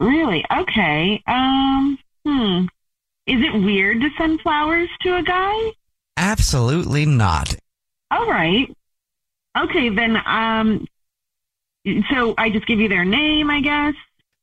[0.00, 0.44] Really?
[0.50, 1.22] Okay.
[1.26, 2.64] Um, hmm.
[3.26, 5.72] Is it weird to send flowers to a guy?
[6.16, 7.54] Absolutely not.
[8.10, 8.68] All right.
[9.56, 10.86] Okay, then, um,
[12.10, 13.94] so I just give you their name, I guess.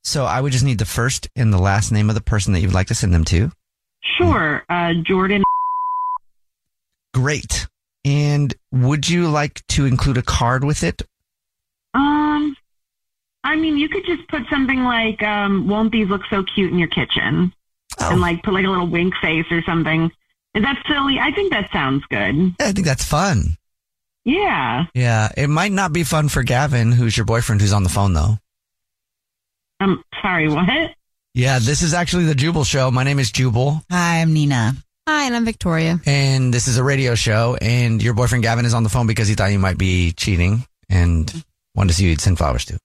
[0.03, 2.61] So I would just need the first and the last name of the person that
[2.61, 3.51] you'd like to send them to.
[4.17, 4.63] Sure.
[4.69, 5.43] Uh, Jordan.
[7.13, 7.67] Great.
[8.09, 11.03] And would you like to include a card with it?
[11.93, 12.55] Um,
[13.43, 16.79] I mean, you could just put something like, um, won't these look so cute in
[16.79, 17.53] your kitchen?
[17.99, 20.09] And like put like a little wink face or something.
[20.55, 21.19] Is that silly?
[21.19, 22.55] I think that sounds good.
[22.59, 23.57] I think that's fun.
[24.25, 24.85] Yeah.
[24.95, 25.29] Yeah.
[25.37, 28.39] It might not be fun for Gavin, who's your boyfriend, who's on the phone though.
[29.79, 30.95] I'm sorry, what?
[31.35, 32.89] Yeah, this is actually the Jubal Show.
[32.89, 33.83] My name is Jubal.
[33.91, 34.73] Hi, I'm Nina.
[35.11, 35.99] Hi, and I'm Victoria.
[36.05, 37.57] And this is a radio show.
[37.59, 40.63] And your boyfriend Gavin is on the phone because he thought you might be cheating
[40.87, 41.43] and
[41.73, 42.77] wanted to see who you'd send flowers to.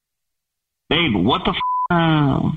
[0.89, 1.57] Babe, what the f-
[1.91, 2.53] Oh.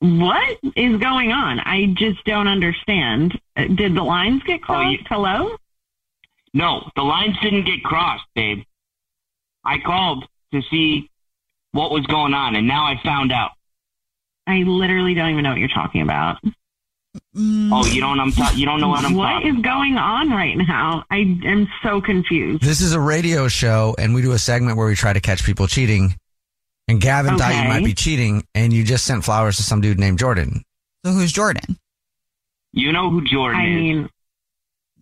[0.00, 1.60] What is going on?
[1.60, 3.40] I just don't understand.
[3.56, 5.06] Uh, Did the lines get crossed?
[5.08, 5.56] Hello?
[6.52, 8.64] No, the lines didn't get crossed, babe.
[9.64, 11.08] I called to see
[11.70, 13.52] what was going on, and now I found out.
[14.48, 16.38] I literally don't even know what you're talking about.
[17.36, 17.70] Mm.
[17.72, 18.18] Oh, you don't.
[18.20, 18.32] I'm.
[18.32, 19.56] Ta- you don't know what I'm What talking.
[19.56, 21.04] is going on right now?
[21.10, 22.62] I am so confused.
[22.62, 25.44] This is a radio show, and we do a segment where we try to catch
[25.44, 26.16] people cheating.
[26.88, 27.68] And Gavin thought you Okay.
[27.68, 30.62] might be cheating, and you just sent flowers to some dude named Jordan.
[31.04, 31.76] So who's Jordan?
[32.72, 33.76] You know who Jordan is I is.
[33.76, 34.08] mean,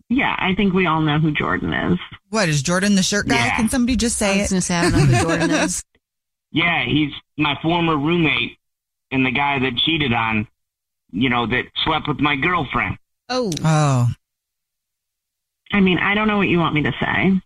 [0.09, 1.99] yeah, I think we all know who Jordan is.
[2.29, 3.35] What is Jordan the shirt guy?
[3.45, 3.55] Yeah.
[3.55, 4.49] Can somebody just say it?
[4.49, 5.83] gonna say I don't know who Jordan is.
[6.53, 8.57] Yeah, he's my former roommate
[9.09, 10.49] and the guy that cheated on,
[11.11, 12.97] you know, that slept with my girlfriend.
[13.29, 13.51] Oh.
[13.63, 14.07] Oh.
[15.71, 17.41] I mean, I don't know what you want me to say.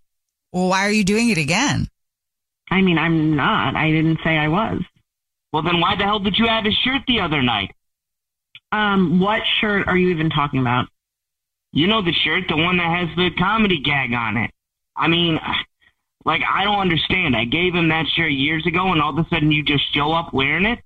[0.51, 1.88] Well, why are you doing it again?
[2.70, 3.76] I mean, I'm not.
[3.76, 4.82] I didn't say I was.
[5.53, 7.72] Well, then why the hell did you have his shirt the other night?
[8.72, 10.88] Um, what shirt are you even talking about?
[11.72, 14.51] You know the shirt, the one that has the comedy gag on it.
[14.95, 15.39] I mean,
[16.24, 17.36] like, I don't understand.
[17.36, 20.11] I gave him that shirt years ago, and all of a sudden you just show
[20.11, 20.80] up wearing it?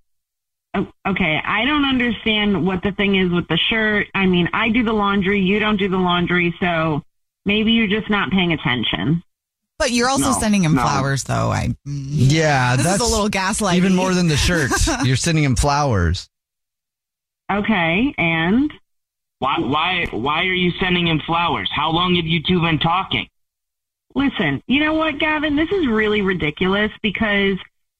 [0.75, 4.07] Oh, okay, I don't understand what the thing is with the shirt.
[4.13, 7.01] I mean, I do the laundry, you don't do the laundry, so
[7.45, 9.23] maybe you're just not paying attention.
[9.79, 10.81] But you're also No, sending him no.
[10.81, 11.51] flowers, though.
[11.51, 12.05] I mm.
[12.11, 13.75] Yeah, This is that's a little gaslighting.
[13.77, 14.71] Even more than the shirt.
[15.05, 16.29] You're sending him flowers.
[17.51, 18.71] Okay, and
[19.39, 21.69] Why, why, why are you sending him flowers?
[21.73, 23.27] How long have you two been talking?
[24.15, 25.55] listen, you know what, Gavin?
[25.55, 27.57] This is really ridiculous because,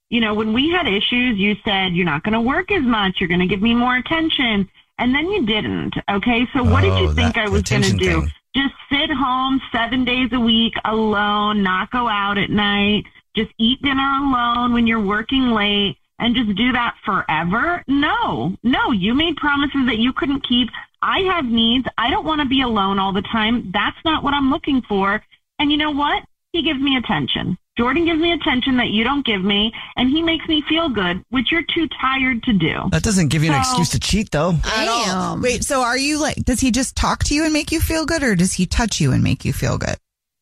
[0.10, 3.18] you know, when we had issues, you said you're not going to work as much,
[3.20, 5.94] you're going to give me more attention, and then you didn't.
[6.10, 8.22] Okay, so what did Oh, you think I was going to do?
[8.22, 8.32] thing.
[8.56, 13.04] Just sit home seven days a week alone, not go out at night,
[13.36, 17.84] just eat dinner alone when you're working late, and just do that forever?
[17.88, 20.70] No, no, you made promises that you couldn't keep.
[21.02, 21.88] I have needs.
[21.98, 23.72] I don't want to be alone all the time.
[23.72, 25.24] That's not what I'm looking for.
[25.60, 26.24] And you know what?
[26.52, 27.58] He gives me attention.
[27.80, 31.24] Jordan gives me attention that you don't give me, and he makes me feel good,
[31.30, 32.90] which you're too tired to do.
[32.92, 34.52] That doesn't give you an excuse to cheat, though.
[34.64, 35.42] Damn.
[35.42, 38.06] Wait, so are you like, does he just talk to you and make you feel
[38.06, 39.96] good, or does he touch you and make you feel good?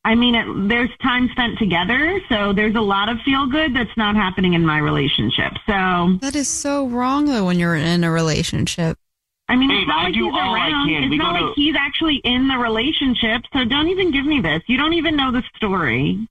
[0.04, 3.96] I mean, it, there's time spent together, so there's a lot of feel good that's
[3.98, 5.54] not happening in my relationship.
[5.68, 8.98] So That is so wrong though when you're in a relationship.
[9.48, 10.90] I mean, Babe, it's not I like do he's all around.
[10.90, 13.44] It's We not like to- he's actually in the relationship.
[13.54, 14.64] So don't even give me this.
[14.68, 16.28] You don't even know the story.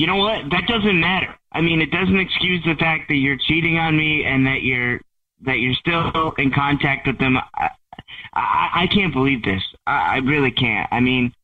[0.00, 0.48] You know what?
[0.50, 1.34] That doesn't matter.
[1.52, 4.98] I mean, it doesn't excuse the fact that you're cheating on me and that you're
[5.42, 7.36] that you're still in contact with them.
[7.36, 7.68] I,
[8.32, 9.62] I, I can't believe this.
[9.86, 10.88] I, I really can't.
[10.90, 11.34] I mean,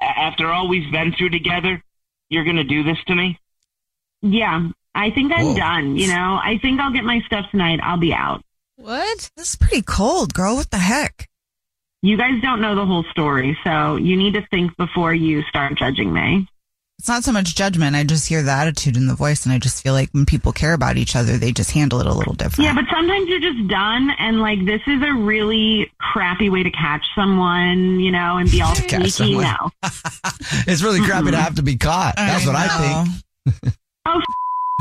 [0.00, 1.82] after all we've been through together,
[2.28, 3.36] you're gonna do this to me?
[4.22, 5.56] Yeah, I think I'm Whoa.
[5.56, 5.96] done.
[5.96, 7.80] You know, I think I'll get my stuff tonight.
[7.82, 8.42] I'll be out.
[8.76, 9.28] What?
[9.36, 10.54] This is pretty cold, girl.
[10.54, 11.28] What the heck?
[12.00, 15.76] You guys don't know the whole story, so you need to think before you start
[15.76, 16.46] judging me.
[16.98, 17.96] It's not so much judgment.
[17.96, 20.52] I just hear the attitude in the voice, and I just feel like when people
[20.52, 22.64] care about each other, they just handle it a little different.
[22.66, 26.70] Yeah, but sometimes you're just done, and like this is a really crappy way to
[26.70, 29.08] catch someone, you know, and be all sneaky.
[29.10, 29.42] someone.
[29.44, 29.70] No.
[30.66, 32.14] It's really crappy to have to be caught.
[32.16, 33.04] That's what I
[33.46, 33.74] think.
[34.06, 34.20] Oh,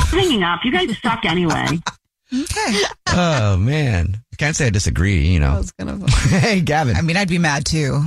[0.01, 0.59] f- hanging up.
[0.66, 1.66] You guys suck anyway.
[2.34, 2.80] Okay.
[3.07, 5.28] Oh man, I can't say I disagree.
[5.28, 5.61] You know.
[6.28, 6.95] hey, Gavin.
[6.97, 8.01] I mean, I'd be mad too.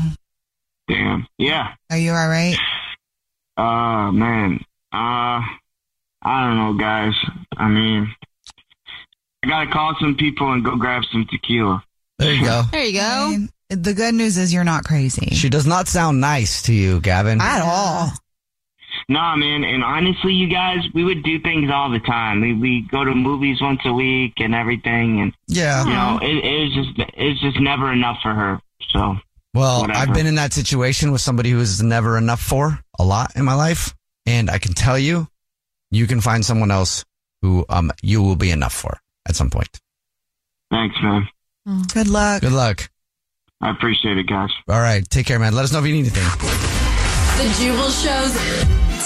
[0.89, 1.27] Damn.
[1.39, 1.73] Yeah.
[1.91, 2.57] Are you all right?
[3.57, 4.61] Uh, man.
[4.93, 5.41] Uh,
[6.23, 7.15] I don't know, guys.
[7.57, 8.15] I mean,
[9.45, 11.83] I gotta call some people and go grab some tequila.
[12.19, 12.63] There you go.
[12.73, 13.37] There you go.
[13.71, 15.35] The good news is you're not crazy.
[15.35, 17.41] She does not sound nice to you, Gavin.
[17.41, 18.11] At all.
[19.09, 19.65] Nah, man.
[19.65, 22.41] And honestly, you guys, we would do things all the time.
[22.41, 25.85] We we go to movies once a week and everything, and Yeah.
[25.85, 28.61] you know, it, it was just it's just never enough for her.
[28.91, 29.17] So
[29.57, 29.99] Well, Whatever.
[29.99, 33.45] I've been in that situation with somebody who is never enough for a lot in
[33.45, 33.95] my life,
[34.27, 35.29] and I can tell you,
[35.91, 37.05] you can find someone else
[37.43, 38.99] who um you will be enough for
[39.29, 39.81] at some point.
[40.71, 41.29] thanks, man.
[41.93, 42.43] Good luck.
[42.43, 42.91] Good luck.
[43.63, 44.51] I appreciate it, guys.
[44.69, 45.55] All right, take care, man.
[45.55, 46.25] Let us know if you need anything.
[47.39, 48.33] The Jubal shows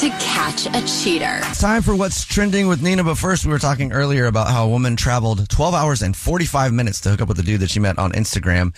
[0.00, 1.38] to catch a cheater.
[1.48, 3.04] It's time for what's trending with Nina.
[3.04, 6.72] But first, we were talking earlier about how a woman traveled 12 hours and 45
[6.72, 8.74] minutes to hook up with a dude that she met on Instagram.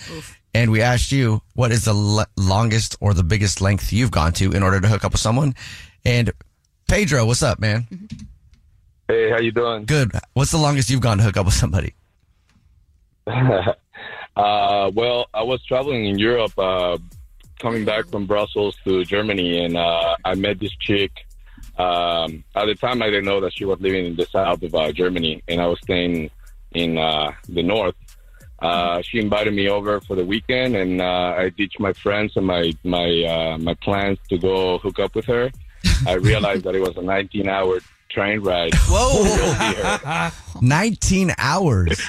[0.53, 4.33] And we asked you, what is the le- longest or the biggest length you've gone
[4.33, 5.55] to in order to hook up with someone?
[6.05, 6.31] And
[6.87, 7.87] Pedro, what's up, man?
[9.07, 9.85] Hey, how you doing?
[9.85, 10.11] Good.
[10.33, 11.95] What's the longest you've gone to hook up with somebody?
[13.27, 13.71] uh,
[14.35, 16.97] well, I was traveling in Europe, uh,
[17.59, 21.11] coming back from Brussels to Germany, and uh, I met this chick.
[21.77, 24.75] Um, at the time, I didn't know that she was living in the south of
[24.75, 26.29] uh, Germany, and I was staying
[26.73, 27.95] in uh, the north.
[28.63, 32.45] Uh, she invited me over for the weekend, and uh, I ditched my friends and
[32.45, 35.51] my my uh, my plans to go hook up with her.
[36.07, 38.73] I realized that it was a 19-hour train ride.
[38.87, 40.29] Whoa.
[40.61, 42.01] 19 hours.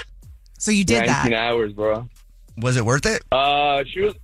[0.58, 1.32] So you did 19 that.
[1.32, 2.08] hours, bro.
[2.56, 3.24] Was it worth it?
[3.32, 4.14] Uh, she was.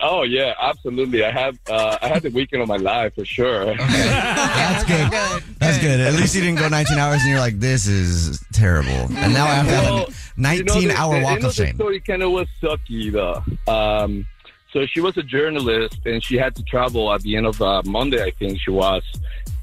[0.00, 1.24] Oh yeah, absolutely.
[1.24, 1.58] I have.
[1.68, 3.74] Uh, I had the weekend of my life for sure.
[3.76, 5.42] That's good.
[5.58, 6.00] That's good.
[6.00, 8.90] At least you didn't go 19 hours and you're like, this is terrible.
[9.16, 11.32] And now I have to have Well, a 19 you know, the- hour the walk
[11.36, 11.74] end of the shame.
[11.74, 13.42] story kind of was sucky though.
[13.72, 14.26] Um,
[14.72, 17.82] so she was a journalist and she had to travel at the end of uh,
[17.84, 19.02] Monday, I think she was.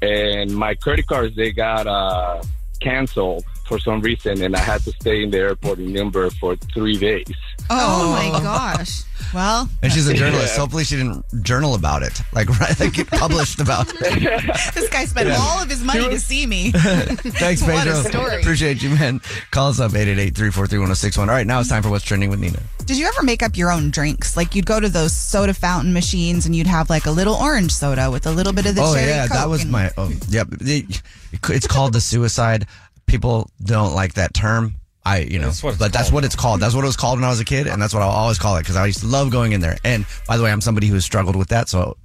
[0.02, 2.42] And my credit cards they got uh,
[2.80, 6.56] canceled for some reason, and I had to stay in the airport in Nuremberg for
[6.74, 7.24] three days.
[7.70, 8.42] Oh, my oh.
[8.42, 9.02] gosh.
[9.34, 10.54] Well, And she's a journalist.
[10.54, 10.60] Yeah.
[10.60, 12.22] Hopefully, she didn't journal about it.
[12.32, 13.94] Like, right, like get published about it.
[14.74, 15.36] this guy spent Yeah.
[15.40, 16.70] all of his money to see me.
[16.72, 17.92] Thanks, What Pedro.
[17.92, 18.40] a story.
[18.40, 19.20] Appreciate you, man.
[19.50, 21.18] Call us up 888-343-1061.
[21.18, 22.60] All right, now it's time for what's trending with Nina.
[22.84, 24.36] Did you ever make up your own drinks?
[24.36, 27.72] Like you'd go to those soda fountain machines and you'd have like a little orange
[27.72, 29.90] soda with a little bit of the oh cherry yeah, that was and- my.
[29.98, 30.48] Oh, yep.
[30.60, 31.02] It-
[31.50, 32.66] it's called the suicide.
[33.06, 34.76] People don't like that term.
[35.06, 36.58] I, you know, but that's what it's called.
[36.58, 38.38] That's what it was called when I was a kid, and that's what I'll always
[38.38, 39.76] call it because I used to love going in there.
[39.84, 41.96] And by the way, I'm somebody who has struggled with that, so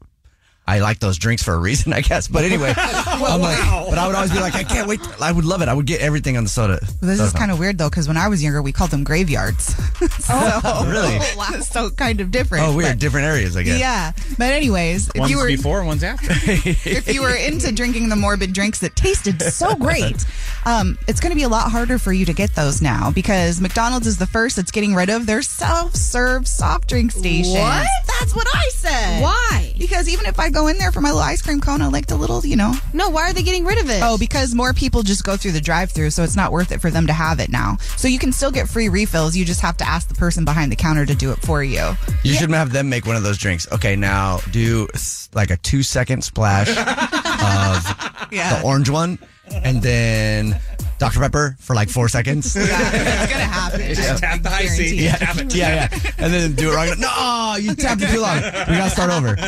[0.68, 2.28] I like those drinks for a reason, I guess.
[2.28, 3.58] But anyway, I'm like,
[3.90, 5.00] but I would always be like, I can't wait.
[5.22, 5.68] I would love it.
[5.68, 6.80] I would get everything on the soda.
[7.02, 9.76] This is kind of weird though, because when I was younger, we called them graveyards.
[10.24, 11.20] so, Really?
[11.62, 12.66] So kind of different.
[12.68, 12.92] Oh, weird.
[12.92, 13.80] but- Different areas, I guess.
[13.80, 16.28] Yeah, but anyways, if One's you were before, one's after.
[16.30, 20.24] if you were into drinking the morbid drinks that tasted so great,
[20.66, 23.60] um, it's going to be a lot harder for you to get those now because
[23.60, 27.54] McDonald's is the first that's getting rid of their self-serve soft drink station.
[27.60, 27.88] What?
[28.20, 29.22] That's what I said.
[29.24, 29.74] Why?
[29.80, 32.08] Because even if I go in there for my little ice cream cone, I like
[32.08, 32.74] the little, you know.
[32.94, 34.02] No, why are they getting rid of it?
[34.04, 36.90] Oh, because more people just go through the drive-through, so it's not worth it for
[36.90, 37.78] them to have it now.
[37.98, 39.36] So you can still get free refills.
[39.36, 41.92] You just have to ask the person behind the counter to do it for you.
[42.24, 43.72] You should have them make one of those drinks.
[43.72, 44.88] Okay, now do
[45.34, 48.60] like a two second splash of Yeah.
[48.60, 49.20] the orange one,
[49.64, 50.60] and then
[51.02, 52.56] Dr Pepper for like four seconds.
[52.72, 53.82] Yeah, it's gonna happen.
[53.82, 54.16] Yeah.
[54.18, 55.04] Tap the Hi-C.
[55.04, 55.18] Yeah,
[55.50, 55.88] yeah, yeah,
[56.20, 56.94] and then do it wrong.
[57.00, 58.36] No, you tapped it too long.
[58.38, 59.36] We gotta start over.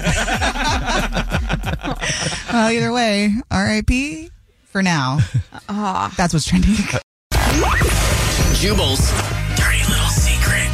[2.54, 4.30] Well, either way, R.I.P.
[4.66, 5.18] for now.
[5.68, 6.14] Ah.
[6.18, 6.76] That's what's trending.
[8.56, 9.10] Jubal's
[9.56, 10.70] dirty little secret.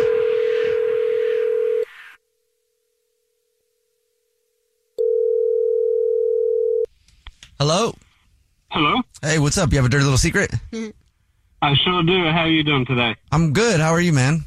[7.59, 7.93] Hello.
[8.71, 9.01] Hello.
[9.23, 9.71] Hey, what's up?
[9.71, 10.53] You have a dirty little secret?
[11.61, 12.29] I sure do.
[12.29, 13.15] How are you doing today?
[13.31, 13.79] I'm good.
[13.79, 14.45] How are you, man?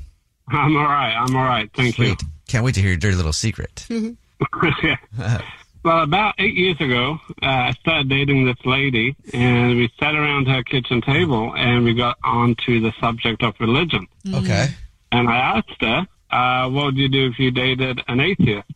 [0.48, 1.12] I'm all right.
[1.12, 1.68] I'm all right.
[1.74, 2.22] Thank Sweet.
[2.46, 3.84] Can't wait to hear your dirty little secret.
[3.88, 4.16] you.
[5.84, 10.46] well, about eight years ago, uh, I started dating this lady, and we sat around
[10.46, 14.06] her kitchen table, and we got onto the subject of religion.
[14.32, 14.68] Okay.
[15.10, 18.70] And I asked her, uh, "What would you do if you dated an atheist?"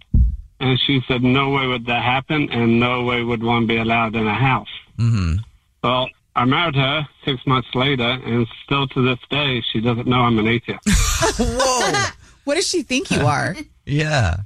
[0.58, 4.16] And she said, no way would that happen, and no way would one be allowed
[4.16, 4.68] in a house.
[4.98, 5.36] Mm-hmm.
[5.84, 10.20] Well, I married her six months later, and still to this day, she doesn't know
[10.20, 10.80] I'm an atheist.
[11.38, 12.04] Whoa.
[12.46, 13.56] What does she think you are?
[13.86, 14.36] Yeah.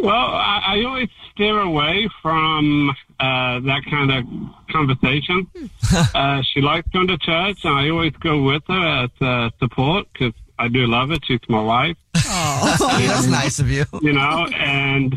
[0.00, 2.90] Well, I, I always steer away from
[3.20, 4.24] uh, that kind of
[4.68, 5.48] conversation.
[6.14, 10.08] uh, she likes going to church, and I always go with her as uh, support
[10.12, 11.22] because I do love it.
[11.26, 11.96] She's my wife.
[12.14, 12.76] Oh,
[13.06, 13.84] that's nice of you.
[14.02, 15.14] You know, and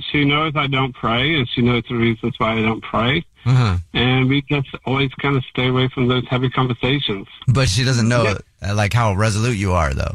[0.12, 3.24] she knows I don't pray, and she knows the reasons why I don't pray.
[3.44, 3.76] Uh-huh.
[3.94, 7.26] And we just always kind of stay away from those heavy conversations.
[7.48, 10.14] But she doesn't know uh, like how resolute you are, though.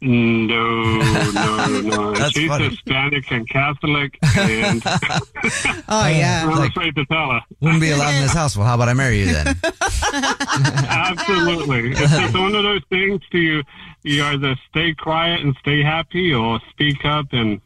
[0.00, 2.14] No, no, no.
[2.14, 2.68] That's She's funny.
[2.68, 6.44] Hispanic and Catholic, and Oh yeah.
[6.48, 7.40] I'm Like- afraid to tell her.
[7.60, 8.56] Wouldn't be allowed in this house.
[8.56, 9.56] Well, how about I marry you then?
[10.88, 11.90] Absolutely.
[11.92, 13.62] It's just one of those things to you,
[14.08, 17.60] you either stay quiet and stay happy or speak up and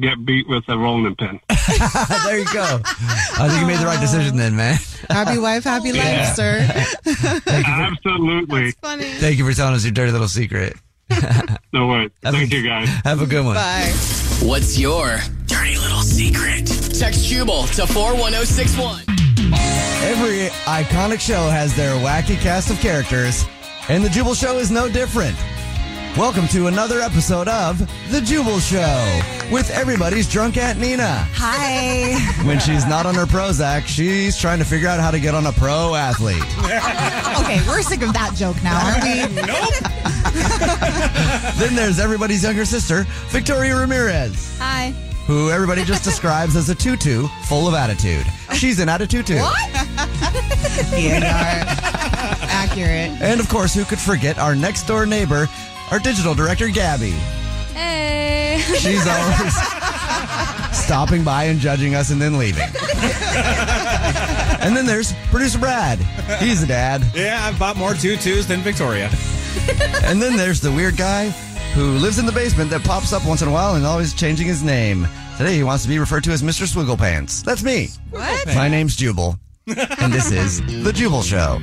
[0.00, 1.40] get beat with a rolling pin.
[1.48, 2.80] there you go.
[2.84, 4.78] I think you made the right decision then, man.
[5.10, 6.26] Happy wife, happy Yeah.
[6.26, 6.60] life, sir.
[7.46, 8.72] Absolutely.
[8.82, 9.04] Funny.
[9.04, 10.76] Thank you for telling us your dirty little secret.
[11.72, 12.10] No worries.
[12.22, 12.88] Thank you, guys.
[13.04, 13.54] Have a good one.
[13.54, 13.92] Bye.
[14.42, 16.66] What's your dirty little secret?
[16.98, 19.02] Text Jubal to 41061.
[20.02, 23.44] Every iconic show has their wacky cast of characters,
[23.90, 25.36] and the Jubal Show is no different.
[26.18, 27.78] Welcome to another episode of
[28.10, 29.20] The Jubal Show
[29.52, 31.06] with everybody's drunk Aunt Nina.
[31.34, 32.18] Hi.
[32.44, 35.46] When she's not on her Prozac, she's trying to figure out how to get on
[35.46, 36.42] a pro athlete.
[36.58, 39.26] okay, we're sick of that joke now, aren't we?
[41.64, 44.90] then there's everybody's younger sister, Victoria Ramirez, Hi.
[45.28, 48.26] who everybody just describes as a tutu full of attitude.
[48.54, 49.34] She's an attitude too.
[49.34, 51.62] yeah, you are.
[52.50, 53.22] Accurate.
[53.22, 55.48] And of course, who could forget our next door neighbor,
[55.90, 57.10] our digital director, Gabby.
[57.74, 58.58] Hey.
[58.78, 59.54] She's always
[60.76, 62.66] stopping by and judging us and then leaving.
[64.60, 65.98] and then there's producer Brad.
[66.40, 67.02] He's a dad.
[67.14, 69.10] Yeah, I've bought more tutus than Victoria.
[70.04, 71.28] And then there's the weird guy
[71.74, 74.46] who lives in the basement that pops up once in a while and always changing
[74.46, 75.06] his name.
[75.36, 76.66] Today he wants to be referred to as Mr.
[76.66, 77.44] Swigglepants.
[77.44, 77.88] That's me.
[78.10, 78.46] What?
[78.46, 79.38] My name's Jubal.
[79.66, 81.60] And this is The Jubal Show.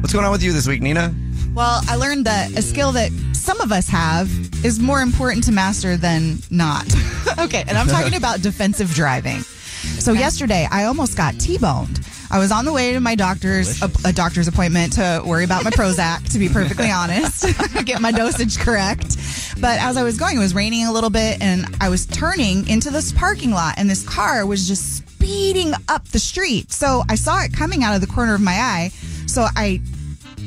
[0.00, 1.12] What's going on with you this week, Nina?
[1.54, 3.10] Well, I learned that a skill that
[3.48, 4.28] some of us have
[4.62, 6.84] is more important to master than not.
[7.38, 9.40] okay, and I'm talking about defensive driving.
[9.40, 11.98] So yesterday, I almost got T-boned.
[12.30, 15.64] I was on the way to my doctor's a, a doctor's appointment to worry about
[15.64, 16.30] my Prozac.
[16.32, 17.46] To be perfectly honest,
[17.86, 19.16] get my dosage correct.
[19.58, 22.68] But as I was going, it was raining a little bit, and I was turning
[22.68, 26.70] into this parking lot, and this car was just speeding up the street.
[26.70, 28.88] So I saw it coming out of the corner of my eye.
[29.26, 29.80] So I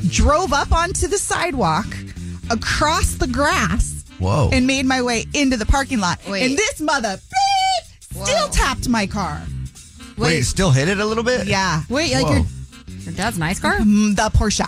[0.07, 1.87] drove up onto the sidewalk,
[2.51, 4.49] across the grass, Whoa.
[4.51, 6.19] and made my way into the parking lot.
[6.27, 6.43] Wait.
[6.43, 9.41] And this mother beep still tapped my car.
[10.17, 11.47] Wait, still hit it a little bit?
[11.47, 11.81] Yeah.
[11.89, 12.33] Wait, like Whoa.
[12.33, 12.45] your
[12.99, 13.77] your dad's nice car?
[13.79, 14.67] Mm, The Porsche.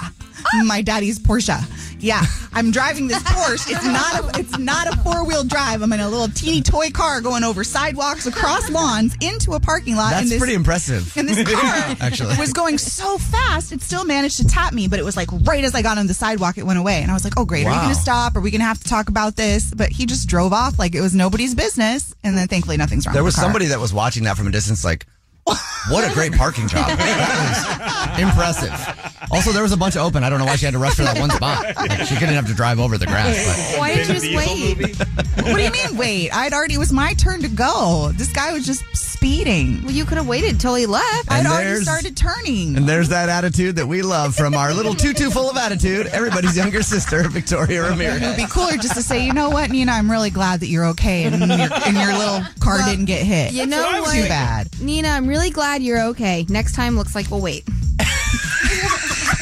[0.65, 1.61] My daddy's Porsche.
[1.99, 2.21] Yeah,
[2.51, 3.71] I'm driving this Porsche.
[3.71, 5.81] It's not a, it's not a four wheel drive.
[5.81, 9.95] I'm in a little teeny toy car going over sidewalks, across lawns, into a parking
[9.95, 10.09] lot.
[10.09, 11.15] That's and this, pretty impressive.
[11.15, 11.61] And this car
[12.01, 12.35] Actually.
[12.37, 14.89] was going so fast, it still managed to tap me.
[14.89, 17.01] But it was like right as I got on the sidewalk, it went away.
[17.01, 17.65] And I was like, "Oh, great!
[17.65, 18.35] Are you going to stop?
[18.35, 20.95] Are we going to have to talk about this?" But he just drove off like
[20.95, 22.13] it was nobody's business.
[22.23, 23.13] And then thankfully, nothing's wrong.
[23.13, 25.05] There with was the somebody that was watching that from a distance, like,
[25.45, 26.89] what a great parking job.
[27.03, 29.29] That was impressive.
[29.31, 30.23] Also, there was a bunch of open.
[30.23, 31.75] I don't know why she had to rush for that one spot.
[31.75, 33.73] Like, she couldn't have to drive over the grass.
[33.73, 34.97] But Why did you just wait?
[35.37, 36.29] what do you mean wait?
[36.31, 38.11] I'd already it was my turn to go.
[38.13, 39.81] This guy was just speeding.
[39.83, 41.31] Well, you could have waited till he left.
[41.31, 42.75] I'd already started turning.
[42.77, 46.55] And there's that attitude that we love from our little tutu full of attitude, everybody's
[46.55, 48.21] younger sister, Victoria Ramirez.
[48.21, 50.67] It would be cooler just to say, you know what, Nina, I'm really glad that
[50.67, 53.53] you're okay and your, and your little car didn't get hit.
[53.53, 54.13] You know what?
[54.13, 54.67] Too bad.
[54.79, 56.45] Nina, I'm really glad you're okay.
[56.49, 57.63] Next time looks like we'll wait.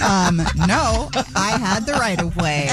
[0.02, 0.38] Um,
[0.68, 2.70] no, I had the right of way.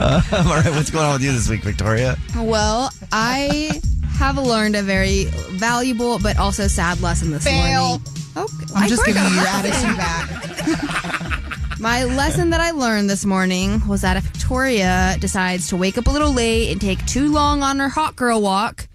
[0.00, 2.16] Uh, all right, what's going on with you this week, Victoria?
[2.36, 3.80] Well, I
[4.12, 7.98] have learned a very valuable but also sad lesson this Fail.
[7.98, 8.06] morning.
[8.36, 8.74] Okay.
[8.76, 11.78] I'm I just giving you your attitude back.
[11.80, 16.06] My lesson that I learned this morning was that if Victoria decides to wake up
[16.06, 18.86] a little late and take too long on her hot girl walk,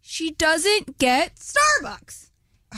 [0.00, 2.27] she doesn't get Starbucks.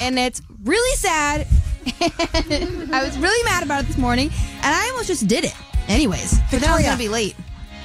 [0.01, 1.47] And it's really sad.
[2.01, 5.55] I was really mad about it this morning, and I almost just did it.
[5.89, 6.87] Anyways, but now I was Victoria.
[6.87, 7.37] gonna be late.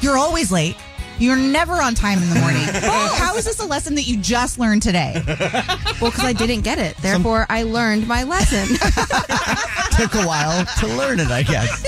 [0.01, 0.75] You're always late.
[1.17, 2.61] You're never on time in the morning.
[2.63, 5.21] how is this a lesson that you just learned today?
[6.01, 6.97] Well, because I didn't get it.
[6.97, 8.67] Therefore, I learned my lesson.
[9.97, 11.83] Took a while to learn it, I guess.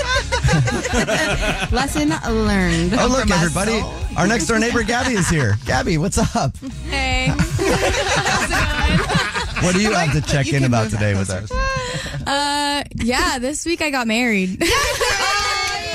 [1.70, 2.94] lesson learned.
[2.94, 3.82] Oh, look, everybody.
[4.16, 5.56] Our next door neighbor, Gabby, is here.
[5.66, 6.56] Gabby, what's up?
[6.88, 7.28] Hey.
[9.60, 9.74] How's it going?
[9.74, 11.50] What do you have to check in about today with us?
[12.26, 14.62] Uh, yeah, this week I got married.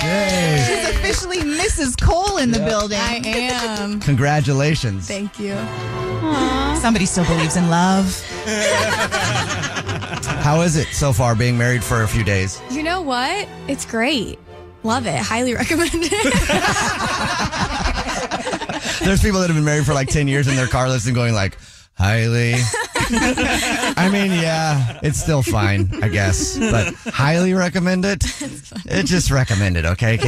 [0.04, 0.66] Yay.
[0.68, 2.00] She's officially Mrs.
[2.02, 3.00] Cole in the building.
[3.00, 4.00] I am.
[4.02, 5.08] Congratulations.
[5.08, 5.56] Thank you.
[6.82, 8.22] Somebody still believes in love.
[10.44, 12.62] How is it so far being married for a few days?
[12.70, 13.48] You know what?
[13.70, 14.40] It's great.
[14.84, 15.16] Love it.
[15.18, 16.12] Highly recommend it.
[19.06, 21.34] There's people that have been married for like 10 years in their car listening going
[21.34, 21.58] like,
[21.98, 22.56] highly.
[23.12, 28.24] I mean, yeah, it's still fine, I guess, but highly recommend it.
[28.86, 30.28] It just recommend it, okay, kid?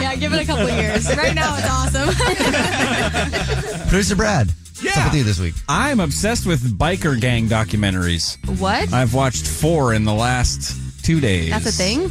[0.00, 1.06] yeah, give it a couple years.
[1.16, 2.08] Right now, it's awesome.
[3.88, 4.48] Producer Brad,
[4.82, 5.54] what's up with you this week?
[5.68, 8.36] I'm obsessed with biker gang documentaries.
[8.58, 8.92] What?
[8.92, 11.50] I've watched four in the last two days.
[11.50, 12.10] That's a thing?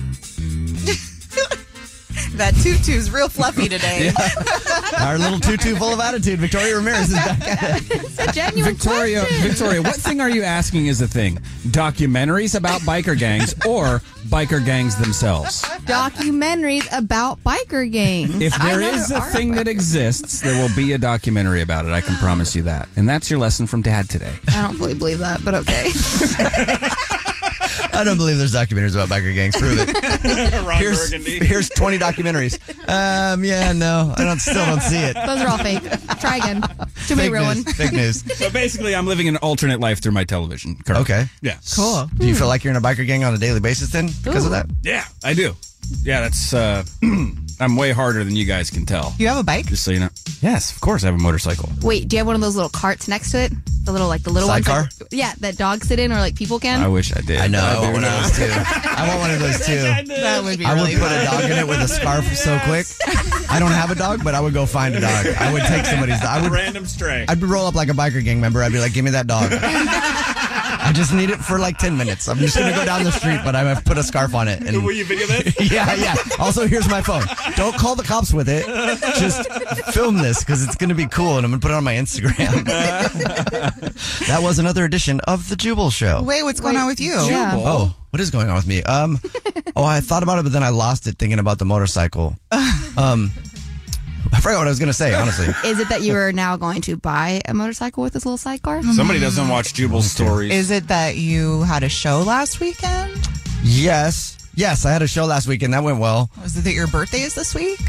[2.38, 4.12] That tutu's real fluffy today.
[5.00, 7.92] Our little tutu full of attitude, Victoria Ramirez is back at it.
[7.92, 9.50] It's a genuine Victoria, question.
[9.50, 11.38] Victoria, what thing are you asking is a thing?
[11.70, 15.64] Documentaries about biker gangs or biker gangs themselves?
[15.86, 18.40] Documentaries about biker gangs.
[18.40, 21.62] If I there know is there a thing that exists, there will be a documentary
[21.62, 21.92] about it.
[21.92, 22.88] I can promise you that.
[22.96, 24.34] And that's your lesson from Dad today.
[24.50, 25.92] I don't fully believe that, but okay.
[27.94, 29.56] I don't believe there's documentaries about biker gangs.
[29.56, 30.54] Prove it.
[30.68, 31.46] Ron here's, Burgundy.
[31.46, 32.58] here's 20 documentaries.
[32.90, 34.40] Um, yeah, no, I don't.
[34.40, 35.14] Still don't see it.
[35.16, 35.82] Those are all fake.
[36.20, 36.62] Try again.
[37.08, 37.66] Too many Fake real news.
[37.66, 37.74] ones.
[37.78, 38.24] Fake news.
[38.38, 40.76] So basically, I'm living an alternate life through my television.
[40.86, 41.02] currently.
[41.16, 41.26] Okay.
[41.42, 41.58] Yeah.
[41.76, 42.08] Cool.
[42.18, 44.46] Do you feel like you're in a biker gang on a daily basis then because
[44.46, 44.68] of that?
[44.84, 45.54] Yeah, I do.
[46.04, 46.54] Yeah, that's.
[46.54, 46.84] uh
[47.60, 49.16] I'm way harder than you guys can tell.
[49.18, 49.66] You have a bike?
[49.66, 50.10] Just so you know.
[50.42, 51.70] Yes, of course, I have a motorcycle.
[51.82, 53.52] Wait, do you have one of those little carts next to it?
[53.88, 54.82] The little, like the little Sidecar?
[54.82, 55.00] ones.
[55.00, 56.82] Like, yeah, that dogs sit in or like people can.
[56.82, 57.40] I wish I did.
[57.40, 57.60] I know.
[57.60, 58.52] I want one of those too.
[58.52, 59.80] I want one of those too.
[60.20, 62.60] That would be I would really put a dog in it with a scarf so
[62.66, 62.86] quick.
[63.50, 65.26] I don't have a dog, but I would go find a dog.
[65.40, 66.28] I would take somebody's dog.
[66.28, 67.26] I would, Random stray.
[67.30, 68.62] I'd be roll up like a biker gang member.
[68.62, 69.52] I'd be like, give me that dog.
[70.88, 72.30] I just need it for like 10 minutes.
[72.30, 74.34] I'm just going to go down the street, but I'm going to put a scarf
[74.34, 74.62] on it.
[74.64, 75.54] And Will you video this?
[75.72, 76.16] yeah, yeah.
[76.40, 77.24] Also, here's my phone.
[77.58, 78.66] Don't call the cops with it.
[79.20, 79.52] Just
[79.94, 81.84] film this because it's going to be cool and I'm going to put it on
[81.84, 82.64] my Instagram.
[84.28, 86.24] that was another edition of The Jubal Show.
[86.24, 87.12] Wait, what's going on with you?
[87.12, 87.56] Yeah.
[87.56, 88.82] Oh, what is going on with me?
[88.84, 89.20] Um,
[89.76, 92.38] oh, I thought about it, but then I lost it thinking about the motorcycle.
[92.98, 93.32] Um,
[94.34, 95.48] I forgot what I was going to say, honestly.
[95.70, 98.84] Is it that you are now going to buy a motorcycle with this little sidecar?
[98.84, 100.54] Somebody doesn't watch Jubal stories.
[100.54, 103.16] Is it that you had a show last weekend?
[103.64, 104.38] Yes.
[104.56, 105.74] Yes, I had a show last weekend.
[105.74, 106.30] that went well.
[106.42, 107.80] Was it that your birthday is this week?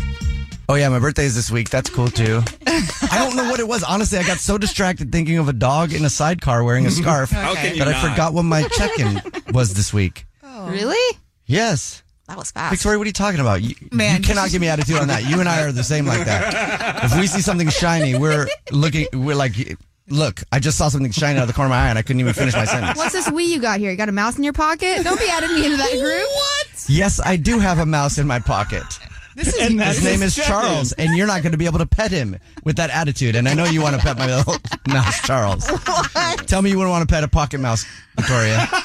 [0.71, 1.71] Oh, yeah, my birthday is this week.
[1.71, 2.43] That's cool too.
[2.67, 3.83] I don't know what it was.
[3.83, 7.31] Honestly, I got so distracted thinking of a dog in a sidecar wearing a scarf
[7.33, 8.11] How can you that I not?
[8.11, 9.23] forgot what my check in
[9.55, 10.27] was this week.
[10.43, 10.69] Oh.
[10.69, 11.19] Really?
[11.47, 12.03] Yes.
[12.29, 12.71] That was fast.
[12.75, 13.63] Victoria, what are you talking about?
[13.63, 14.21] You, Man.
[14.21, 15.25] you cannot give me attitude on that.
[15.25, 17.05] You and I are the same like that.
[17.05, 19.53] If we see something shiny, we're looking, we're like,
[20.09, 22.03] look, I just saw something shiny out of the corner of my eye and I
[22.03, 22.99] couldn't even finish my sentence.
[22.99, 23.91] What's this we you got here?
[23.91, 25.05] You got a mouse in your pocket?
[25.05, 26.29] Don't be adding me into that group.
[26.29, 26.85] What?
[26.89, 28.85] Yes, I do have a mouse in my pocket.
[29.39, 31.67] This is And that's His name is his Charles, and you're not going to be
[31.67, 33.37] able to pet him with that attitude.
[33.37, 34.57] And I know you want to pet my little
[34.89, 35.65] mouse, Charles.
[36.47, 37.87] Tell me you wouldn't want to pet a pocket mouse,
[38.17, 38.67] Victoria.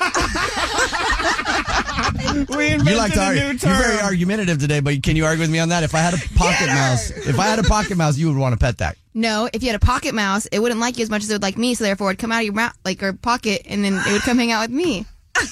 [2.56, 3.42] we You like to a argue.
[3.42, 5.82] new You're very argumentative today, but can you argue with me on that?
[5.82, 8.54] If I had a pocket mouse, if I had a pocket mouse, you would want
[8.54, 8.96] to pet that.
[9.16, 11.34] No, if you had a pocket mouse, it wouldn't like you as much as it
[11.34, 13.84] would like me, so therefore it'd come out of your mouth, like your pocket, and
[13.84, 15.06] then it would come hang out with me.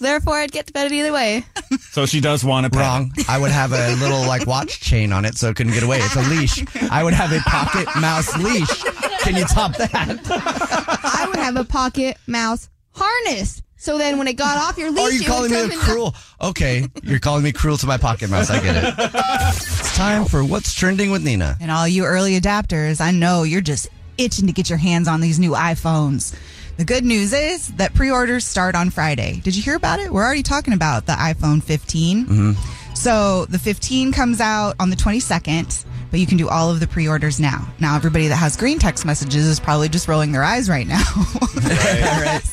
[0.00, 1.44] So therefore, I'd get to pet it either way.
[1.92, 2.80] So she does want to pet.
[2.80, 3.12] Wrong.
[3.28, 5.98] I would have a little like watch chain on it so it couldn't get away.
[5.98, 6.64] It's a leash.
[6.88, 8.82] I would have a pocket mouse leash.
[9.22, 9.90] Can you top that?
[9.92, 13.62] I would have a pocket mouse harness.
[13.76, 15.70] So then when it got off your leash, Are you it calling would me come
[15.70, 16.14] a in cruel?
[16.40, 18.50] Okay, you're calling me cruel to my pocket mouse.
[18.50, 18.94] I get it.
[18.98, 21.56] It's time for what's trending with Nina.
[21.60, 25.20] And all you early adapters, I know you're just itching to get your hands on
[25.20, 26.36] these new iPhones.
[26.76, 29.40] The good news is that pre-orders start on Friday.
[29.44, 30.10] Did you hear about it?
[30.12, 32.26] We're already talking about the iPhone 15.
[32.26, 32.94] Mm-hmm.
[32.94, 36.86] So the 15 comes out on the 22nd, but you can do all of the
[36.86, 37.68] pre-orders now.
[37.80, 41.02] Now everybody that has green text messages is probably just rolling their eyes right now.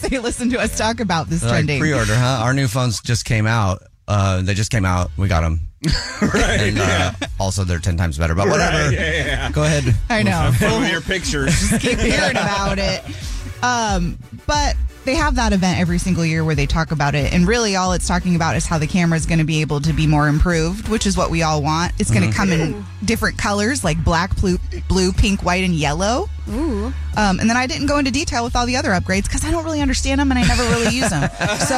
[0.02, 1.80] they listen to us talk about this Like trending.
[1.80, 2.42] pre-order, huh?
[2.44, 3.82] Our new phones just came out.
[4.08, 5.10] Uh, they just came out.
[5.18, 5.62] We got them.
[6.22, 6.60] right.
[6.62, 8.34] And uh, also, they're ten times better.
[8.36, 8.86] But whatever.
[8.86, 9.52] Right, yeah, yeah.
[9.52, 9.96] Go ahead.
[10.10, 10.52] I know.
[10.58, 11.70] Some of your pictures.
[11.80, 13.04] keep hearing about it.
[13.64, 14.76] Um, but
[15.08, 17.94] they have that event every single year where they talk about it, and really all
[17.94, 20.28] it's talking about is how the camera is going to be able to be more
[20.28, 21.94] improved, which is what we all want.
[21.98, 22.36] It's going to Mhm.
[22.36, 26.30] come in different colors like black, blue, blue, pink, white, and yellow.
[26.50, 26.94] Ooh.
[27.18, 29.52] Um, and then I didn't go into detail with all the other upgrades because I
[29.52, 31.30] don't really understand them and I never really use them.
[31.68, 31.76] So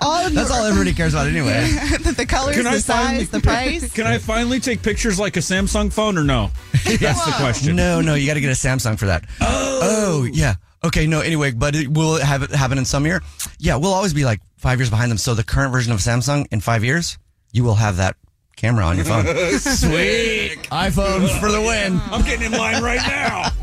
[0.00, 1.68] all of That's all everybody cares about anyway.
[2.00, 3.92] the colors, the size, the price.
[3.92, 6.50] Can I finally take pictures like a Samsung phone or no?
[6.84, 7.76] That's the question.
[7.76, 9.24] No, no, you got to get a Samsung for that.
[9.40, 10.54] Oh, yeah.
[10.84, 11.20] Okay, no.
[11.20, 13.22] Anyway, but it, will it have it happen in some year?
[13.58, 15.18] Yeah, we'll always be like five years behind them.
[15.18, 17.18] So the current version of Samsung in five years,
[17.52, 18.16] you will have that
[18.56, 19.24] camera on your phone.
[19.58, 20.58] Sweet.
[20.70, 22.00] iPhone for the win.
[22.10, 23.50] I'm getting in line right now.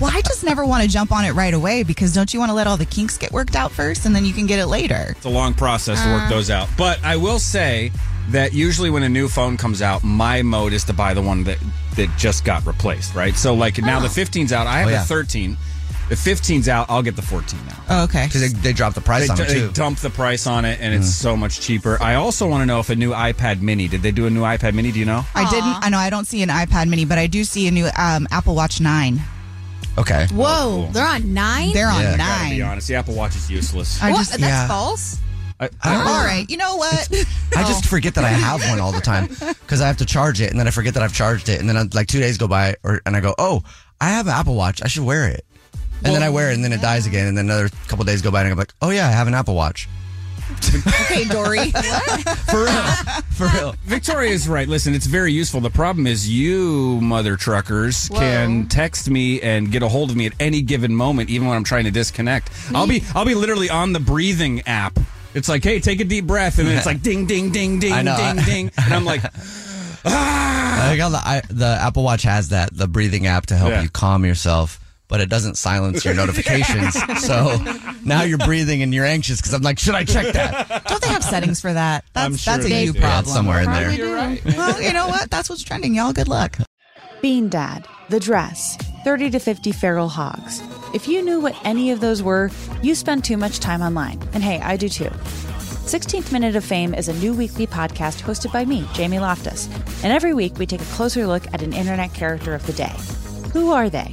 [0.00, 2.50] Well, I just never want to jump on it right away because don't you want
[2.50, 4.66] to let all the kinks get worked out first and then you can get it
[4.66, 5.06] later?
[5.16, 6.28] It's a long process to work Uh.
[6.28, 6.68] those out.
[6.78, 7.90] But I will say
[8.28, 11.42] that usually when a new phone comes out, my mode is to buy the one
[11.44, 11.58] that,
[11.96, 13.34] that just got replaced, right?
[13.34, 14.68] So like now the 15's out.
[14.68, 15.00] I have Oh, yeah.
[15.02, 15.56] the 13.
[16.08, 16.86] The 15's out.
[16.88, 17.74] I'll get the 14 now.
[17.90, 18.26] Oh, okay.
[18.26, 19.70] Because they, they dropped the price They, on it they too.
[19.72, 21.98] dump the price on it, and it's so much cheaper.
[22.02, 23.88] I also want to know if a new iPad Mini.
[23.88, 24.90] Did they do a new iPad Mini?
[24.90, 25.24] Do you know?
[25.34, 25.66] I didn't.
[25.84, 28.26] I know I don't see an iPad Mini, but I do see a new um,
[28.30, 29.20] Apple Watch Nine.
[29.98, 30.26] Okay.
[30.32, 31.72] Whoa, they're on nine.
[31.72, 32.70] They're on I gotta be nine.
[32.70, 34.00] honest, the Apple Watch is useless.
[34.02, 34.18] I what?
[34.18, 34.68] just- That's yeah.
[34.68, 35.18] false.
[35.60, 36.46] I, All right.
[36.48, 37.10] You know what?
[37.56, 40.40] I just forget that I have one all the time because I have to charge
[40.40, 42.46] it, and then I forget that I've charged it, and then like two days go
[42.46, 43.64] by, or and I go, oh,
[44.00, 45.44] I have an Apple Watch, I should wear it,
[46.04, 48.22] and then I wear it, and then it dies again, and then another couple days
[48.22, 49.88] go by, and I'm like, oh yeah, I have an Apple Watch.
[50.50, 51.70] okay, Dory.
[52.50, 52.82] For real,
[53.32, 53.74] for real.
[53.84, 54.66] Victoria is right.
[54.66, 55.60] Listen, it's very useful.
[55.60, 60.24] The problem is you mother truckers can text me and get a hold of me
[60.24, 62.50] at any given moment, even when I'm trying to disconnect.
[62.74, 64.98] I'll be I'll be literally on the breathing app.
[65.34, 67.92] It's like, hey, take a deep breath, and then it's like ding, ding, ding, ding,
[67.92, 68.16] I know.
[68.16, 69.22] ding, ding, and I'm like,
[70.04, 73.82] I got the I, the Apple Watch has that the breathing app to help Yeah.
[73.82, 76.94] you calm yourself, but it doesn't silence your notifications.
[77.24, 77.58] so
[78.04, 80.84] now you're breathing and you're anxious because I'm like, should I check that?
[80.86, 82.04] Don't they have settings for that?
[82.12, 82.92] That's I'm sure that's a they you.
[82.92, 83.34] Yeah, problem.
[83.34, 83.96] somewhere in there.
[83.96, 84.56] Probably do.
[84.56, 85.30] Well, you know what?
[85.30, 86.12] That's what's trending, y'all.
[86.12, 86.58] Good luck.
[87.20, 90.62] Bean Dad, The Dress, 30 to 50 Feral Hogs.
[90.94, 94.20] If you knew what any of those were, you spend too much time online.
[94.34, 95.10] And hey, I do too.
[95.88, 99.68] 16th Minute of Fame is a new weekly podcast hosted by me, Jamie Loftus.
[100.04, 102.94] And every week we take a closer look at an internet character of the day.
[103.52, 104.12] Who are they?